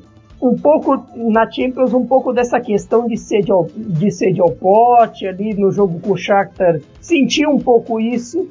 [0.42, 5.28] um pouco na Champions, um pouco dessa questão de sede ao, de sede ao pote
[5.28, 6.80] ali no jogo com o Shakhtar.
[7.02, 8.48] Senti um pouco isso.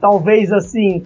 [0.00, 1.04] Talvez assim,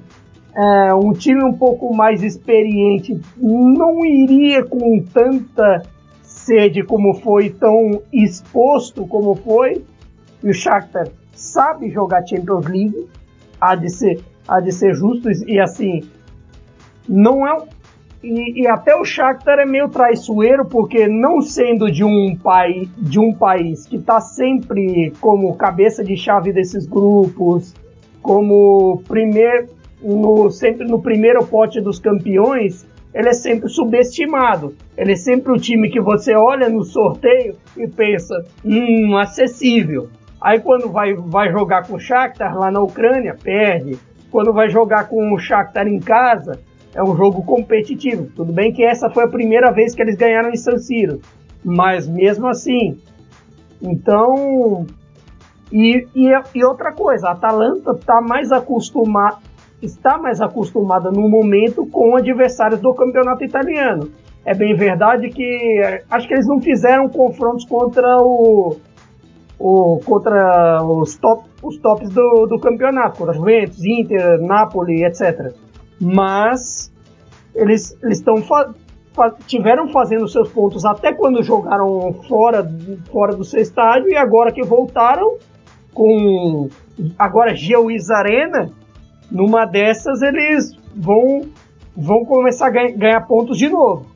[0.57, 5.82] é, um time um pouco mais experiente não iria com tanta
[6.22, 9.84] sede como foi, tão exposto como foi.
[10.42, 13.09] E o Shakhtar sabe jogar Champions League,
[13.61, 16.02] há de ser, há de ser justo e assim,
[17.09, 17.57] não é
[18.22, 23.18] e, e, até o Shakhtar é meio traiçoeiro porque não sendo de um país de
[23.18, 27.74] um país que está sempre como cabeça de chave desses grupos,
[28.22, 29.68] como primeiro
[30.05, 34.74] no, sempre no primeiro pote dos campeões, ele é sempre subestimado.
[34.96, 40.09] Ele é sempre o time que você olha no sorteio e pensa, hum, acessível.
[40.40, 43.98] Aí quando vai, vai jogar com o Shakhtar lá na Ucrânia, perde.
[44.30, 46.61] Quando vai jogar com o Shakhtar em casa,
[46.94, 48.28] é um jogo competitivo.
[48.36, 51.20] Tudo bem que essa foi a primeira vez que eles ganharam em San Siro,
[51.64, 52.98] mas mesmo assim.
[53.80, 54.86] Então,
[55.72, 59.38] e, e, e outra coisa, a Atalanta está mais acostumada
[59.85, 64.11] está mais acostumada no momento com adversários do campeonato italiano.
[64.45, 65.80] É bem verdade que
[66.11, 68.76] acho que eles não fizeram confrontos contra o,
[69.59, 75.55] o contra os, top, os tops do, do campeonato, contra Juventus, Inter, Napoli, etc.
[75.99, 76.93] Mas
[77.55, 78.43] eles estão
[79.47, 82.68] tiveram fazendo seus pontos até quando jogaram fora,
[83.11, 85.37] fora do seu estádio e agora que voltaram
[85.95, 86.68] com
[87.18, 88.72] agora Geois Arena
[89.30, 91.42] numa dessas eles vão
[91.96, 94.06] vão começar a ganha, ganhar pontos de novo.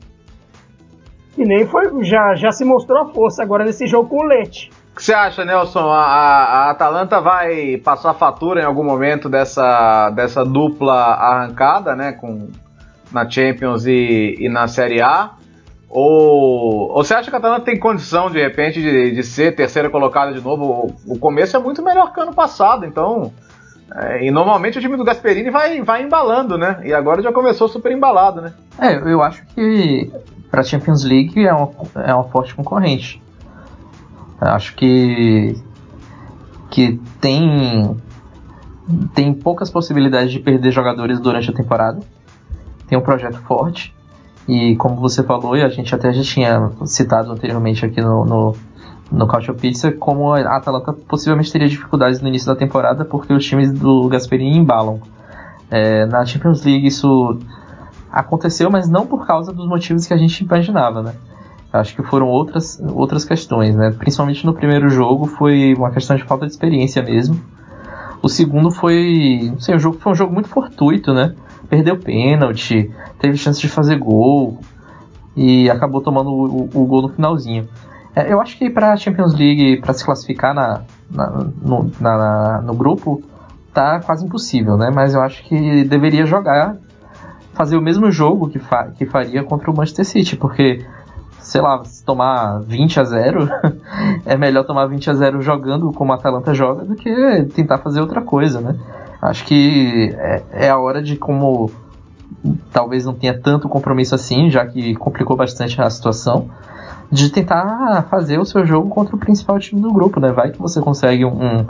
[1.37, 4.69] E nem foi, já, já se mostrou a força agora nesse jogo com o Leite.
[4.91, 5.87] O que você acha, Nelson?
[5.89, 12.11] A, a, Atalanta vai passar fatura em algum momento dessa, dessa dupla arrancada, né?
[12.11, 12.49] Com,
[13.09, 15.31] na Champions e, e na Série A?
[15.89, 19.89] Ou, ou você acha que a Atalanta tem condição, de repente, de, de ser terceira
[19.89, 20.93] colocada de novo?
[21.07, 23.31] O, o começo é muito melhor que ano passado, então.
[23.95, 26.81] É, e normalmente o time do Gasperini vai, vai embalando, né?
[26.83, 28.53] E agora já começou super embalado, né?
[28.77, 30.11] É, eu acho que
[30.51, 31.71] para Champions League é uma,
[32.05, 33.21] é uma forte concorrente.
[34.41, 35.55] Eu acho que
[36.69, 37.97] que tem
[39.13, 41.99] tem poucas possibilidades de perder jogadores durante a temporada.
[42.87, 43.93] Tem um projeto forte
[44.47, 48.55] e como você falou, e a gente até já tinha citado anteriormente aqui no, no,
[49.11, 53.43] no Couch Pizza, como a Atalanta possivelmente teria dificuldades no início da temporada porque os
[53.45, 55.01] times do Gasperini embalam.
[55.71, 57.39] É, na Champions League isso
[58.11, 61.13] aconteceu, mas não por causa dos motivos que a gente imaginava, né?
[61.71, 63.91] Acho que foram outras, outras questões, né?
[63.91, 67.39] Principalmente no primeiro jogo foi uma questão de falta de experiência mesmo.
[68.21, 71.35] O segundo foi, não sei, o jogo foi um jogo muito fortuito, né?
[71.69, 74.59] Perdeu pênalti, teve chance de fazer gol
[75.35, 77.67] e acabou tomando o, o gol no finalzinho.
[78.19, 81.27] É, eu acho que para a Champions League, para se classificar na, na,
[81.61, 83.23] no, na, no grupo,
[83.73, 84.91] tá quase impossível, né?
[84.93, 86.75] Mas eu acho que deveria jogar,
[87.53, 90.85] fazer o mesmo jogo que, fa que faria contra o Manchester City, porque
[91.39, 93.49] sei lá, se tomar 20 a 0,
[94.25, 98.01] é melhor tomar 20 a 0 jogando como a Atalanta joga do que tentar fazer
[98.01, 98.75] outra coisa, né?
[99.21, 101.71] Acho que é, é a hora de como
[102.71, 106.49] talvez não tenha tanto compromisso assim, já que complicou bastante a situação,
[107.11, 110.31] de tentar fazer o seu jogo contra o principal time do grupo, né?
[110.31, 111.65] Vai que você consegue um,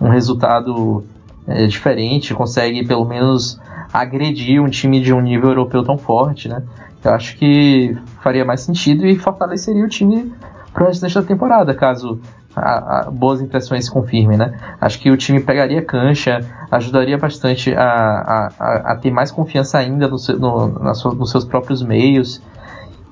[0.00, 1.04] um resultado
[1.46, 3.60] é, diferente, consegue pelo menos
[3.92, 6.62] agredir um time de um nível europeu tão forte, né?
[7.02, 10.32] Eu acho que faria mais sentido e fortaleceria o time
[10.72, 12.20] para o restante da temporada, caso
[12.54, 14.54] a, a, boas impressões se confirmem, né?
[14.80, 16.40] Acho que o time pegaria cancha,
[16.70, 22.40] ajudaria bastante a, a, ter mais confiança ainda no, no, sua, nos seus próprios meios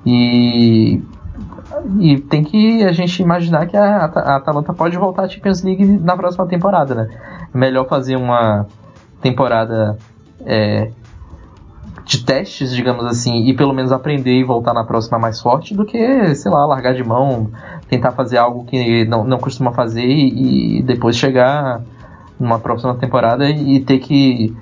[0.05, 1.01] e
[1.99, 5.85] e tem que a gente imaginar que a, a Atalanta pode voltar à Champions League
[5.85, 7.07] na próxima temporada, né?
[7.53, 8.65] Melhor fazer uma
[9.21, 9.97] temporada
[10.45, 10.91] é,
[12.05, 15.85] de testes, digamos assim, e pelo menos aprender e voltar na próxima mais forte do
[15.85, 17.51] que, sei lá, largar de mão,
[17.87, 21.81] tentar fazer algo que não, não costuma fazer e, e depois chegar
[22.39, 24.55] numa próxima temporada e ter que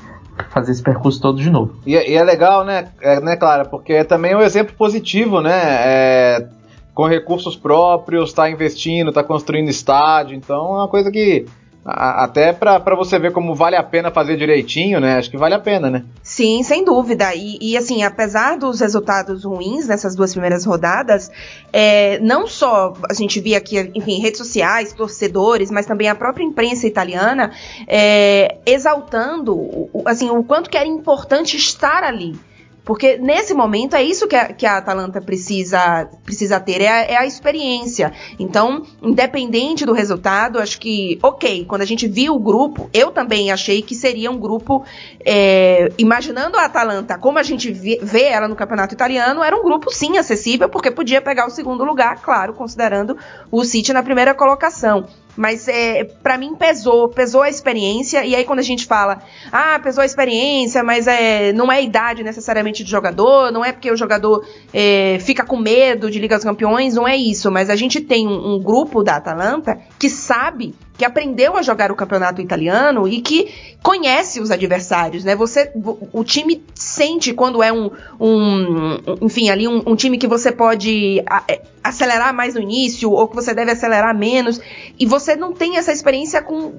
[0.49, 1.73] fazer esse percurso todo de novo.
[1.85, 3.65] E, e é legal, né, é, né, Clara?
[3.65, 5.51] Porque é também um exemplo positivo, né?
[5.53, 6.47] É,
[6.97, 11.45] com recursos próprios, está investindo, está construindo estádio, então é uma coisa que
[11.85, 15.15] até para você ver como vale a pena fazer direitinho, né?
[15.15, 16.03] Acho que vale a pena, né?
[16.23, 17.35] Sim, sem dúvida.
[17.35, 21.31] E, e assim, apesar dos resultados ruins nessas duas primeiras rodadas,
[21.71, 26.43] é, não só a gente via aqui, enfim, redes sociais, torcedores, mas também a própria
[26.43, 27.51] imprensa italiana
[27.87, 32.35] é, exaltando assim, o quanto que era importante estar ali.
[32.87, 37.01] Porque nesse momento é isso que a, que a Atalanta precisa, precisa ter, é a,
[37.01, 38.13] é a, experiência.
[38.39, 43.51] Então, independente do resultado, acho que, ok, quando a gente viu o grupo, eu também
[43.51, 44.85] achei que seria um grupo,
[45.25, 49.91] é, imaginando a Atalanta como a gente vê, ela no campeonato italiano, era um grupo
[49.91, 53.17] sim acessível, porque podia pegar o segundo lugar, claro, considerando
[53.51, 55.05] o City na primeira colocação.
[55.37, 58.25] Mas é, para mim pesou, pesou a experiência.
[58.25, 59.19] E aí quando a gente fala,
[59.51, 63.71] ah, pesou a experiência, mas é, não é a idade necessariamente de jogador, não é
[63.71, 67.51] porque o jogador é, fica com medo de Liga dos Campeões, não é isso.
[67.51, 71.91] Mas a gente tem um, um grupo da Atalanta que sabe que aprendeu a jogar
[71.91, 75.35] o campeonato italiano e que conhece os adversários, né?
[75.35, 75.71] Você,
[76.11, 81.19] o time sente quando é um, um enfim, ali um, um, time que você pode
[81.47, 84.59] é, acelerar mais no início ou que você deve acelerar menos
[84.99, 86.73] e você não tem essa experiência com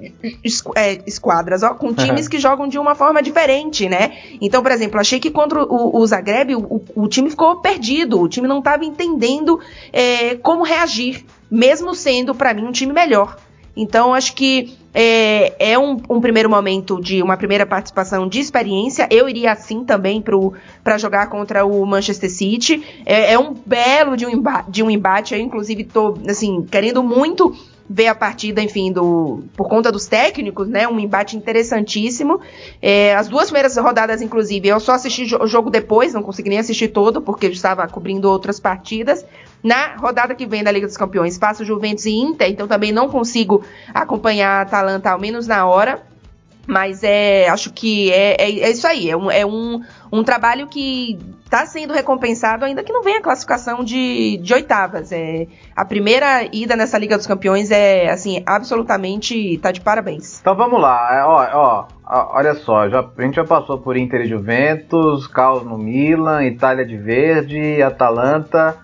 [0.75, 2.31] é, esquadras, ó, com times uhum.
[2.31, 4.19] que jogam de uma forma diferente, né?
[4.41, 8.29] Então, por exemplo, achei que contra o, o Zagreb o, o, time ficou perdido, o
[8.29, 9.61] time não estava entendendo
[9.93, 13.48] é, como reagir, mesmo sendo para mim um time melhor.
[13.79, 19.07] Então, acho que é, é um, um, primeiro momento de uma primeira participação de experiência.
[19.09, 20.21] Eu iria assim também
[20.83, 22.83] para jogar contra o Manchester City.
[23.07, 25.33] É, é um belo de um, embate, de um embate.
[25.33, 27.57] Eu, inclusive, estou assim, querendo muito
[27.89, 30.89] ver a partida, enfim, do por conta dos técnicos, né?
[30.89, 32.41] Um embate interessantíssimo.
[32.83, 36.59] É, as duas primeiras rodadas, inclusive, eu só assisti o jogo depois, não consegui nem
[36.59, 39.25] assistir todo, porque eu estava cobrindo outras partidas.
[39.63, 43.09] Na rodada que vem da Liga dos Campeões, faço Juventus e Inter, então também não
[43.09, 46.03] consigo acompanhar a Atalanta, ao menos na hora.
[46.69, 49.09] Mas é, acho que é, é, é isso aí.
[49.09, 49.83] É, um, é um,
[50.13, 55.11] um trabalho que está sendo recompensado, ainda que não venha a classificação de, de oitavas.
[55.11, 59.57] É, a primeira ida nessa Liga dos Campeões é, assim, absolutamente.
[59.63, 60.41] tá de parabéns.
[60.41, 61.09] Então vamos lá.
[61.11, 65.65] É, ó, ó, olha só, já, a gente já passou por Inter e Juventus, caos
[65.65, 68.77] no Milan, Itália de Verde, Atalanta.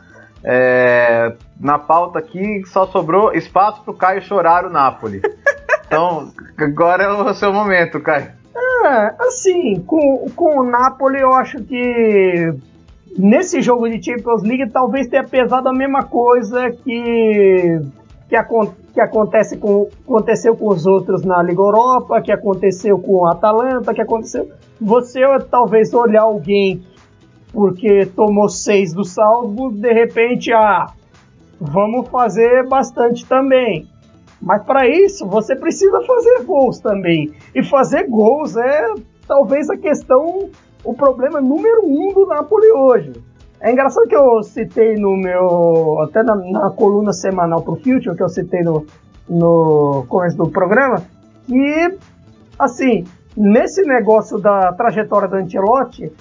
[0.44, 5.22] É, na pauta aqui só sobrou espaço pro Caio chorar o Napoli.
[5.86, 8.32] Então, agora é o seu momento, Caio.
[8.84, 12.52] É, assim, com, com o Napoli eu acho que
[13.16, 17.80] nesse jogo de Champions League talvez tenha pesado a mesma coisa que,
[18.28, 18.36] que,
[18.92, 23.94] que acontece com, aconteceu com os outros na Liga Europa, que aconteceu com o Atalanta,
[23.94, 24.48] que aconteceu.
[24.80, 25.20] Você
[25.50, 26.82] talvez olhar alguém
[27.54, 30.88] porque tomou seis do Salzburg, de repente, ah,
[31.60, 33.86] vamos fazer bastante também.
[34.42, 37.32] Mas para isso você precisa fazer gols também.
[37.54, 38.86] E fazer gols é
[39.26, 40.50] talvez a questão,
[40.84, 43.12] o problema número um do Napoli hoje.
[43.60, 46.00] É engraçado que eu citei no meu.
[46.02, 48.84] até na, na coluna semanal pro Future, que eu citei no,
[49.28, 51.02] no começo do programa,
[51.46, 51.96] que,
[52.58, 56.12] assim, nesse negócio da trajetória do Ancelotti,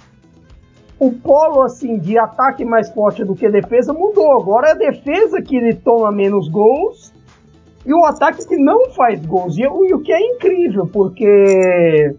[1.00, 4.39] o polo assim de ataque mais forte do que defesa mudou.
[4.39, 7.14] Agora é a defesa que toma menos gols
[7.86, 9.58] e o ataque que não faz gols.
[9.58, 12.16] E, o que é incrível, porque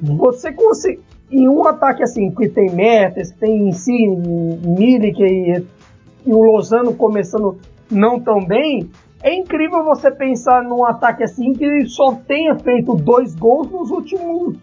[0.00, 1.00] você consegue.
[1.30, 5.62] Em um ataque assim, que tem Mertes, tem Insigne, Milik e,
[6.24, 7.58] e o Lozano começando
[7.90, 8.90] não tão bem,
[9.22, 14.56] é incrível você pensar num ataque assim que só tenha feito dois gols nos últimos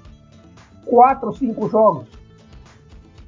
[0.86, 2.15] quatro cinco jogos.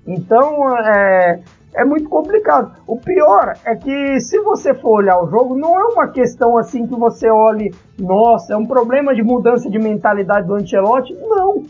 [0.08, 1.40] Então, é,
[1.76, 2.72] é muito complicado.
[2.88, 6.88] O pior é que se você for olhar o jogo, não é uma questão assim
[6.88, 11.14] que você olhe, nossa, é um problema de mudança de mentalidade do Ancelotti.
[11.14, 11.64] Não.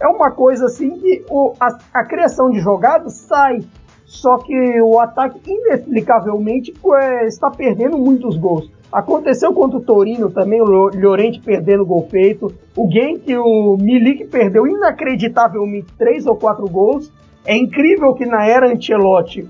[0.00, 3.60] É uma coisa assim que o, a, a criação de jogadas sai.
[4.04, 8.70] Só que o ataque, inexplicavelmente, é, está perdendo muitos gols.
[8.90, 12.50] Aconteceu contra o Torino também, o Llorente perdendo gol feito.
[12.74, 17.12] O Genk, o Milik perdeu inacreditavelmente três ou quatro gols.
[17.48, 19.48] É incrível que na era Ancelotti,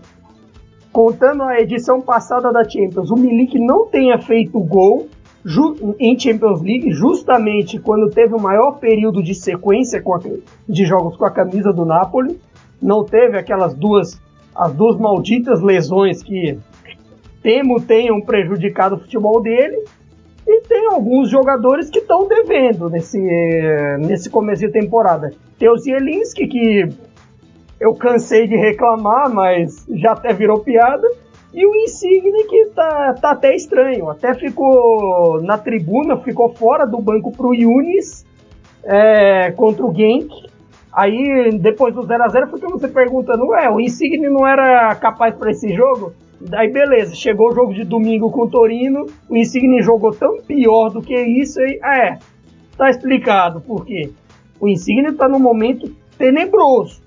[0.93, 5.09] contando a edição passada da Champions, o Milik não tenha feito gol
[5.99, 10.21] em Champions League, justamente quando teve o maior período de sequência a,
[10.69, 12.39] de jogos com a camisa do Napoli.
[12.81, 14.23] Não teve aquelas duas,
[14.55, 16.57] as duas malditas lesões que
[17.43, 19.77] temo tenham prejudicado o futebol dele.
[20.47, 23.21] E tem alguns jogadores que estão devendo nesse,
[23.99, 25.33] nesse começo de temporada.
[25.59, 26.89] Tem o Zielinski, que
[27.81, 31.09] eu cansei de reclamar, mas já até virou piada.
[31.53, 37.01] E o Insigne que tá, tá até estranho, até ficou na tribuna, ficou fora do
[37.01, 38.27] banco pro Yunis
[38.85, 40.29] é, contra o Genk.
[40.93, 45.73] Aí depois do 0x0 fica você perguntando, ué, o Insigne não era capaz para esse
[45.73, 46.13] jogo?
[46.41, 50.91] Daí beleza, chegou o jogo de domingo com o Torino, o Insigne jogou tão pior
[50.91, 52.19] do que isso, e é,
[52.77, 54.11] tá explicado por quê.
[54.61, 57.01] O Insigne tá num momento tenebroso.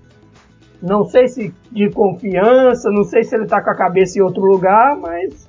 [0.82, 4.44] Não sei se de confiança, não sei se ele tá com a cabeça em outro
[4.44, 5.48] lugar, mas.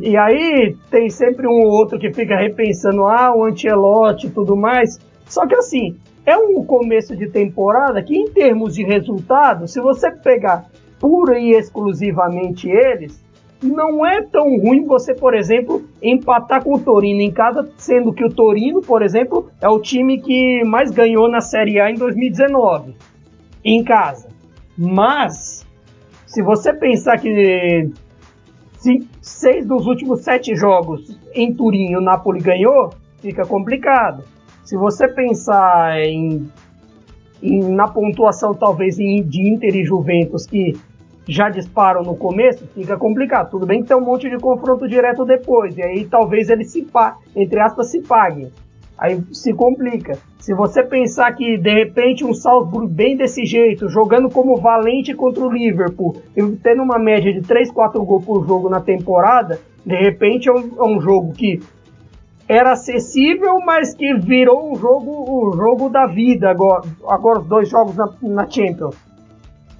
[0.00, 4.56] E aí tem sempre um ou outro que fica repensando, ah, o Ancelotti e tudo
[4.56, 4.98] mais.
[5.26, 5.94] Só que assim,
[6.24, 10.64] é um começo de temporada que, em termos de resultado, se você pegar
[10.98, 13.22] pura e exclusivamente eles,
[13.62, 18.24] não é tão ruim você, por exemplo, empatar com o Torino em casa, sendo que
[18.24, 22.94] o Torino, por exemplo, é o time que mais ganhou na Série A em 2019
[23.64, 24.28] em casa.
[24.76, 25.66] Mas,
[26.26, 27.90] se você pensar que
[29.22, 32.90] seis dos últimos sete jogos em Turim o Napoli ganhou,
[33.20, 34.24] fica complicado.
[34.64, 36.46] Se você pensar em,
[37.42, 40.74] em na pontuação talvez de Inter e Juventus que
[41.26, 43.50] já disparam no começo, fica complicado.
[43.50, 46.86] Tudo bem que tem um monte de confronto direto depois, e aí talvez eles se
[47.34, 48.50] entre aspas se paguem.
[48.96, 50.18] Aí se complica.
[50.38, 55.44] Se você pensar que de repente um Salzburg bem desse jeito, jogando como valente contra
[55.44, 56.16] o Liverpool,
[56.62, 60.70] tendo uma média de 3, 4 gols por jogo na temporada, de repente é um,
[60.78, 61.60] é um jogo que
[62.48, 67.68] era acessível, mas que virou um jogo, o jogo da vida agora, agora os dois
[67.68, 68.96] jogos na, na Champions.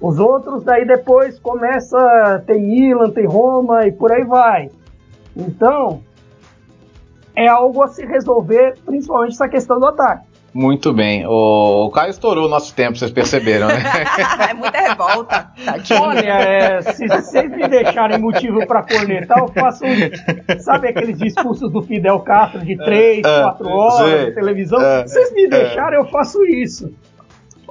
[0.01, 4.69] Os outros daí depois começa, tem Milan, tem Roma e por aí vai.
[5.35, 6.01] Então,
[7.35, 10.35] é algo a se resolver, principalmente essa questão do ataque.
[10.55, 11.27] Muito bem.
[11.27, 13.83] O, o Caio estourou o nosso tempo, vocês perceberam, né?
[14.49, 15.51] é muita revolta.
[15.65, 16.01] Tadinho.
[16.01, 19.83] Olha, é, se vocês me deixarem motivo para cornetar, eu faço.
[20.59, 24.81] Sabe aqueles discursos do Fidel Castro de 3, 4 é, horas na televisão?
[24.81, 26.89] É, se vocês me deixarem, eu faço isso.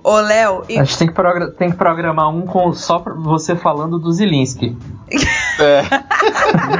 [0.05, 0.65] Ô, Léo.
[0.69, 0.79] E...
[0.79, 4.77] A gente tem que, tem que programar um com só você falando do Zilinski.
[5.59, 5.83] É.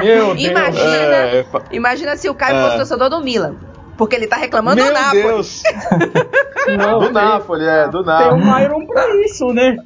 [0.05, 0.43] Meu Deus.
[0.43, 2.79] Imagina, é, imagina se o Caio fosse é.
[2.79, 3.57] torcedor do Milan.
[3.97, 5.23] Porque ele tá reclamando Meu do Napoli.
[5.23, 5.63] Deus.
[6.77, 8.41] Não, do tem, Napoli, é, do Napoli.
[8.41, 9.77] Tem um Myron pra isso, né?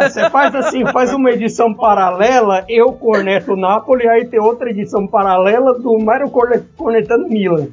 [0.00, 5.08] Você faz assim, faz uma edição paralela, eu corneto o Napoli, aí tem outra edição
[5.08, 6.30] paralela do Mário
[6.76, 7.66] cornetando Milan.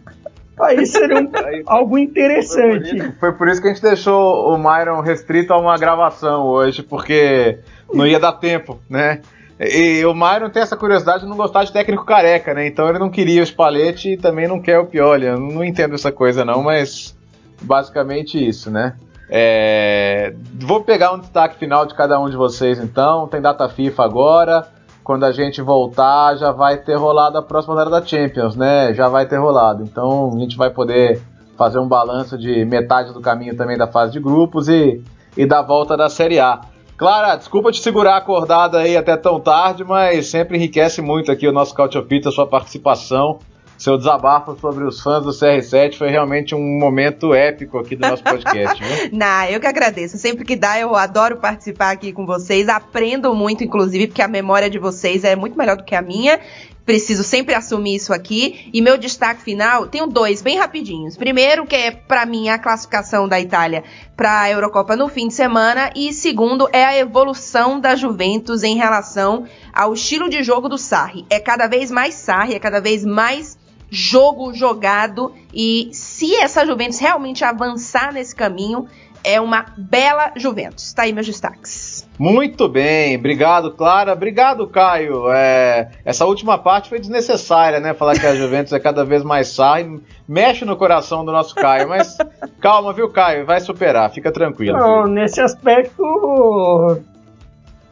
[0.59, 1.29] Aí seria um,
[1.67, 2.89] algo interessante.
[2.89, 5.77] Foi por, isso, foi por, isso, que a gente deixou o Myron restrito a uma
[5.77, 7.59] gravação hoje, porque
[7.93, 9.21] não ia dar tempo, né?
[9.59, 12.67] E o Myron tem essa curiosidade de não gostar de técnico careca, né?
[12.67, 15.25] Então ele não queria o Spalletti e também não quer o Pioli.
[15.25, 17.15] Eu não entendo essa coisa não, mas
[17.61, 18.95] basicamente isso, né?
[19.29, 20.33] É...
[20.59, 23.27] Vou pegar um destaque final de cada um de vocês então.
[23.27, 24.67] Tem data FIFA agora.
[25.03, 28.93] Quando a gente voltar, já vai ter rolado a próxima rodada da Champions, né?
[28.93, 29.83] Já vai ter rolado.
[29.83, 31.21] Então a gente vai poder
[31.55, 35.01] fazer um balanço de metade do caminho também da fase de grupos e,
[35.37, 36.59] e da volta da Série A.
[36.97, 41.51] Clara, desculpa te segurar acordada aí até tão tarde, mas sempre enriquece muito aqui o
[41.51, 43.39] nosso Cautiopita, a sua participação.
[43.77, 48.23] Seu desabafo sobre os fãs do CR7 foi realmente um momento épico aqui do nosso
[48.23, 48.81] podcast.
[48.81, 49.09] Viu?
[49.11, 50.17] Não, eu que agradeço.
[50.17, 52.69] Sempre que dá, eu adoro participar aqui com vocês.
[52.69, 56.39] Aprendo muito, inclusive, porque a memória de vocês é muito melhor do que a minha
[56.85, 58.69] preciso sempre assumir isso aqui.
[58.71, 61.17] E meu destaque final, tenho dois bem rapidinhos.
[61.17, 63.83] Primeiro, que é para mim a classificação da Itália
[64.15, 68.75] para a Eurocopa no fim de semana, e segundo é a evolução da Juventus em
[68.75, 71.25] relação ao estilo de jogo do Sarri.
[71.29, 73.57] É cada vez mais Sarri, é cada vez mais
[73.89, 78.87] jogo jogado e se essa Juventus realmente avançar nesse caminho,
[79.23, 80.93] é uma bela Juventus.
[80.93, 81.94] Tá aí meus destaques.
[82.17, 84.13] Muito bem, obrigado, Clara.
[84.13, 85.31] Obrigado, Caio.
[85.31, 87.93] É, essa última parte foi desnecessária, né?
[87.93, 91.89] Falar que a Juventus é cada vez mais sai, mexe no coração do nosso Caio,
[91.89, 92.17] mas
[92.61, 93.45] calma, viu, Caio?
[93.45, 94.77] Vai superar, fica tranquilo.
[94.77, 96.03] Não, nesse aspecto,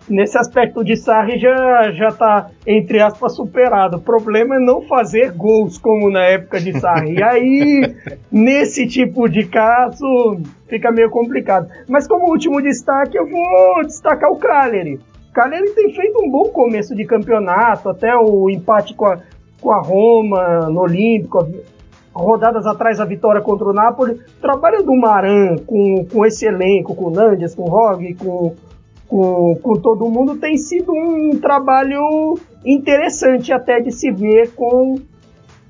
[0.09, 3.97] nesse aspecto de Sarri já, já tá, entre aspas, superado.
[3.97, 7.15] O problema é não fazer gols como na época de Sarri.
[7.15, 7.95] E aí,
[8.31, 11.67] nesse tipo de caso, fica meio complicado.
[11.87, 14.99] Mas como último destaque, eu vou destacar o Cagliari.
[15.29, 19.19] O Cagliari tem feito um bom começo de campeonato, até o empate com a,
[19.59, 21.47] com a Roma no Olímpico,
[22.13, 24.13] rodadas atrás a vitória contra o Napoli.
[24.13, 28.53] O trabalho do Maran com, com esse elenco, com o Nandes, com o Rog, com
[29.13, 32.35] com, com todo mundo tem sido um trabalho
[32.65, 34.95] interessante até de se ver com,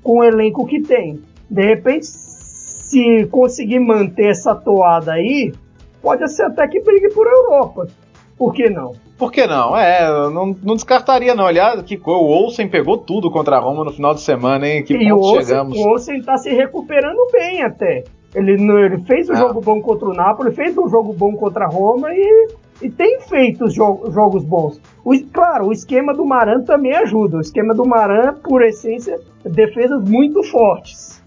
[0.02, 1.20] com o elenco que tem.
[1.50, 5.52] De repente, se conseguir manter essa toada aí,
[6.00, 7.86] pode ser até que brigue por Europa.
[8.38, 8.92] Por que não?
[9.18, 9.76] Por que não?
[9.76, 11.44] É, não, não descartaria não.
[11.44, 14.82] Aliás, que o Olsen pegou tudo contra a Roma no final de semana, hein?
[14.82, 15.78] Que e ponto o Olsen, chegamos.
[15.78, 18.04] O Olsen tá se recuperando bem até.
[18.34, 19.36] Ele, ele fez um ah.
[19.36, 22.48] jogo bom contra o Napoli, fez um jogo bom contra a Roma e
[22.82, 24.80] e tem feito jo jogos bons.
[25.04, 27.38] O, claro, o esquema do Maran também ajuda.
[27.38, 31.22] O esquema do Maran, por essência, defesas muito fortes.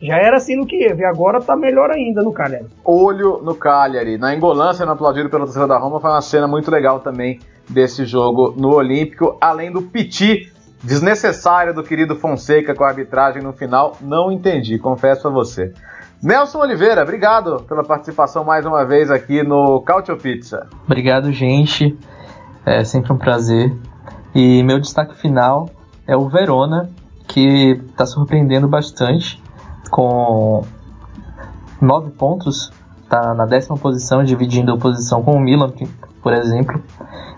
[0.00, 2.66] Já era assim no Kiev, agora tá melhor ainda no Cagliari.
[2.84, 4.18] Olho no Cagliari.
[4.18, 8.04] Na Engolã, sendo aplaudido pela torcida da Roma, foi uma cena muito legal também desse
[8.04, 9.38] jogo no Olímpico.
[9.40, 10.52] Além do piti
[10.82, 15.72] desnecessário do querido Fonseca com a arbitragem no final, não entendi, confesso a você.
[16.22, 20.66] Nelson Oliveira, obrigado pela participação mais uma vez aqui no Cautio Pizza.
[20.84, 21.96] Obrigado, gente.
[22.64, 23.72] É sempre um prazer.
[24.34, 25.68] E meu destaque final
[26.06, 26.88] é o Verona,
[27.28, 29.42] que está surpreendendo bastante
[29.90, 30.64] com
[31.80, 32.72] nove pontos,
[33.02, 35.72] está na décima posição, dividindo a posição com o Milan,
[36.22, 36.82] por exemplo.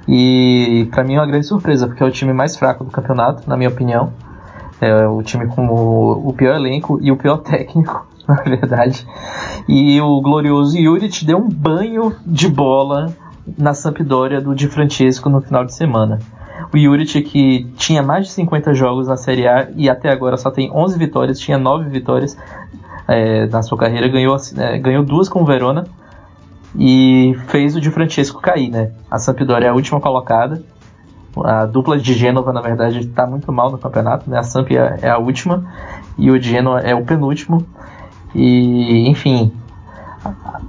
[0.07, 3.49] E para mim é uma grande surpresa, porque é o time mais fraco do campeonato,
[3.49, 4.13] na minha opinião.
[4.81, 8.07] É o time com o, o pior elenco e o pior técnico.
[8.29, 9.07] na verdade.
[9.67, 13.15] E o glorioso Juric deu um banho de bola
[13.57, 16.19] na Sampdoria do Di Francesco no final de semana.
[16.73, 20.51] O Juric, que tinha mais de 50 jogos na Série A e até agora só
[20.51, 22.37] tem 11 vitórias, tinha 9 vitórias
[23.07, 25.87] é, na sua carreira, ganhou, é, ganhou duas com o Verona
[26.79, 28.93] e fez o Di Francesco cair, né?
[29.11, 30.63] A Sampdoria é a última colocada.
[31.45, 34.39] A dupla de Gênova, na verdade, está muito mal no campeonato, né?
[34.39, 35.65] A Samp é, é a última
[36.19, 37.65] e o Genoa é o penúltimo.
[38.35, 39.53] E, enfim,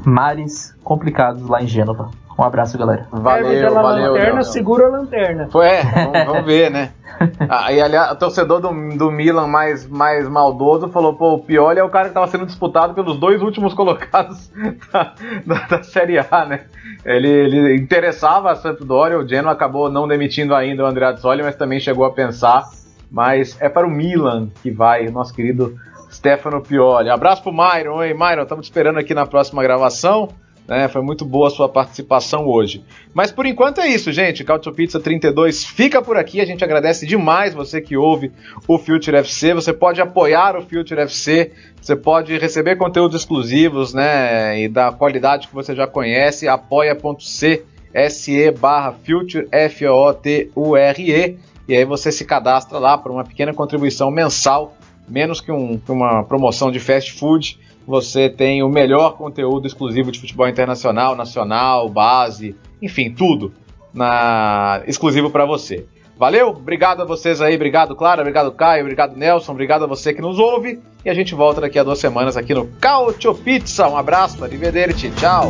[0.06, 2.10] mares complicados lá em Gênova.
[2.40, 3.06] Um abraço, galera.
[3.12, 4.14] Valeu, valeu.
[4.14, 5.50] Lanterna, segura a lanterna.
[5.52, 6.92] Foi, é, vamos, vamos ver, né?
[7.50, 11.80] ah, e aliás, o torcedor do, do Milan mais, mais maldoso falou: pô, o Pioli
[11.80, 14.50] é o cara que estava sendo disputado pelos dois últimos colocados
[14.94, 15.14] da,
[15.46, 16.62] da, da Série A, né?
[17.04, 21.58] Ele, ele interessava a Sampdoria, o Genoa acabou não demitindo ainda o André Azzoli, mas
[21.58, 22.64] também chegou a pensar.
[23.12, 25.76] Mas é para o Milan que vai, o nosso querido
[26.12, 27.10] Stefano Pioli.
[27.10, 27.98] Abraço pro Myron.
[27.98, 30.30] Oi, Myron, estamos esperando aqui na próxima gravação.
[30.68, 32.86] Né, foi muito boa a sua participação hoje.
[33.12, 34.44] Mas por enquanto é isso, gente.
[34.44, 36.40] Cautio Pizza 32 fica por aqui.
[36.40, 38.32] A gente agradece demais você que ouve
[38.68, 39.56] o Future FC.
[39.56, 41.52] Você pode apoiar o Future FC.
[41.82, 44.62] Você pode receber conteúdos exclusivos, né?
[44.62, 46.48] E da qualidade que você já conhece.
[46.48, 47.66] Apoia.c
[48.10, 51.38] se barra Future, F-O-O-T-U-R-E,
[51.68, 54.76] e aí você se cadastra lá por uma pequena contribuição mensal,
[55.10, 60.12] menos que, um, que uma promoção de fast food, você tem o melhor conteúdo exclusivo
[60.12, 63.52] de futebol internacional, nacional, base, enfim, tudo
[63.94, 65.86] na exclusivo para você.
[66.18, 66.50] Valeu?
[66.50, 70.38] Obrigado a vocês aí, obrigado Clara, obrigado Caio, obrigado Nelson, obrigado a você que nos
[70.38, 73.88] ouve e a gente volta daqui a duas semanas aqui no Cautio Pizza.
[73.88, 75.50] Um abraço, arrivederci, tchau!